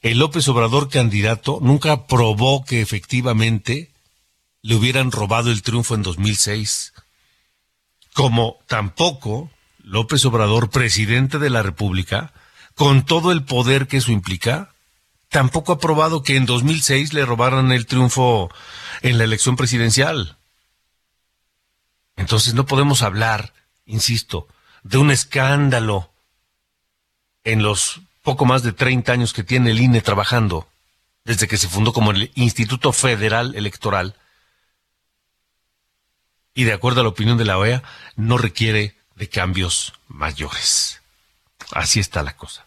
[0.02, 3.92] El López Obrador candidato nunca probó que efectivamente
[4.62, 6.94] le hubieran robado el triunfo en 2006,
[8.14, 9.50] como tampoco
[9.80, 12.34] López Obrador, presidente de la República,
[12.76, 14.74] con todo el poder que eso implica,
[15.30, 18.52] tampoco ha probado que en 2006 le robaran el triunfo
[19.02, 20.38] en la elección presidencial.
[22.18, 23.54] Entonces no podemos hablar,
[23.86, 24.48] insisto,
[24.84, 26.12] de un escándalo
[27.48, 30.68] en los poco más de 30 años que tiene el INE trabajando,
[31.24, 34.16] desde que se fundó como el Instituto Federal Electoral,
[36.54, 37.84] y de acuerdo a la opinión de la OEA,
[38.18, 41.02] no requiere de cambios mayores.
[41.72, 42.66] Así está la cosa.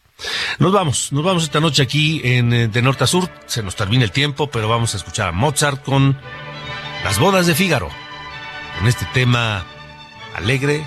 [0.59, 3.29] Nos vamos, nos vamos esta noche aquí en eh, De Norte a Sur.
[3.47, 6.19] Se nos termina el tiempo, pero vamos a escuchar a Mozart con
[7.05, 7.91] Las bodas de Fígaro.
[8.79, 9.67] Con este tema
[10.37, 10.87] alegre.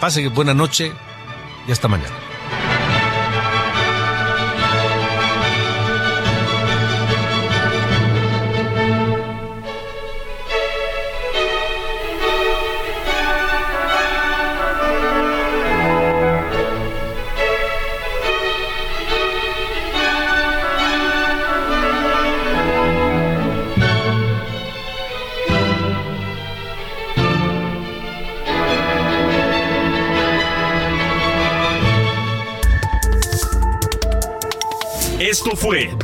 [0.00, 0.92] Pase buena noche
[1.68, 2.25] y hasta mañana.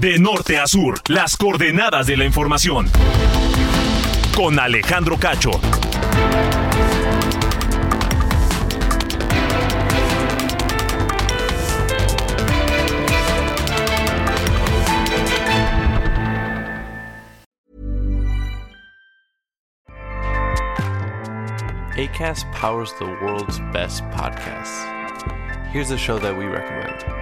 [0.02, 2.90] De Norte a Sur, las coordenadas de la información.
[4.34, 5.52] Con Alejandro Cacho.
[21.96, 24.84] ACAST powers the world's best podcasts.
[25.70, 27.21] Here's a show that we recommend.